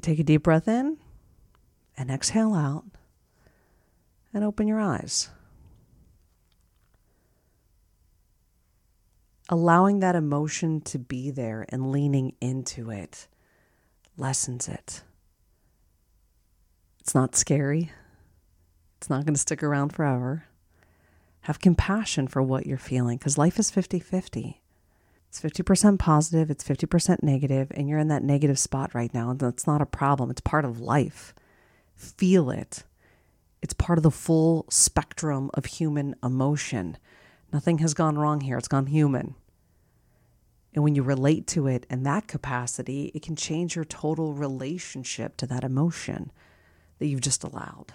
Take 0.06 0.20
a 0.20 0.24
deep 0.24 0.44
breath 0.44 0.68
in 0.68 0.98
and 1.98 2.10
exhale 2.12 2.54
out 2.54 2.86
and 4.34 4.44
open 4.44 4.68
your 4.68 4.80
eyes. 4.80 5.30
allowing 9.50 10.00
that 10.00 10.16
emotion 10.16 10.82
to 10.82 10.98
be 10.98 11.30
there 11.30 11.66
and 11.70 11.92
leaning 11.92 12.34
into 12.42 12.90
it 12.90 13.28
lessens 14.18 14.68
it. 14.68 15.04
It's 17.00 17.14
not 17.14 17.36
scary. 17.36 17.92
It's 18.98 19.10
not 19.10 19.26
going 19.26 19.36
to 19.36 19.40
stick 19.40 19.62
around 19.62 19.90
forever. 19.90 20.46
Have 21.42 21.60
compassion 21.60 22.28
for 22.28 22.42
what 22.42 22.66
you're 22.66 22.78
feeling 22.78 23.18
because 23.18 23.38
life 23.38 23.60
is 23.60 23.70
50 23.70 24.00
50. 24.00 24.62
It's 25.36 25.60
50% 25.60 26.00
positive, 26.00 26.50
it's 26.50 26.64
50% 26.64 27.22
negative, 27.22 27.70
and 27.76 27.90
you're 27.90 28.00
in 28.00 28.08
that 28.08 28.24
negative 28.24 28.58
spot 28.58 28.96
right 28.96 29.14
now. 29.14 29.32
And 29.32 29.40
that's 29.40 29.68
not 29.68 29.82
a 29.82 29.86
problem. 29.86 30.30
It's 30.30 30.40
part 30.40 30.64
of 30.64 30.80
life. 30.80 31.34
Feel 31.94 32.50
it. 32.50 32.84
It's 33.62 33.74
part 33.74 34.00
of 34.00 34.04
the 34.04 34.12
full 34.12 34.66
spectrum 34.70 35.50
of 35.54 35.66
human 35.66 36.16
emotion. 36.24 36.98
Nothing 37.52 37.80
has 37.80 37.94
gone 37.94 38.18
wrong 38.18 38.42
here, 38.42 38.58
it's 38.58 38.70
gone 38.70 38.86
human. 38.86 39.36
And 40.74 40.86
when 40.86 40.96
you 40.96 41.04
relate 41.04 41.48
to 41.48 41.68
it 41.68 41.86
in 41.90 42.04
that 42.04 42.28
capacity, 42.28 43.12
it 43.14 43.22
can 43.22 43.36
change 43.36 43.76
your 43.76 43.86
total 43.86 44.34
relationship 44.34 45.36
to 45.38 45.48
that 45.48 45.66
emotion 45.66 46.32
that 47.00 47.08
you've 47.08 47.22
just 47.22 47.44
allowed. 47.44 47.94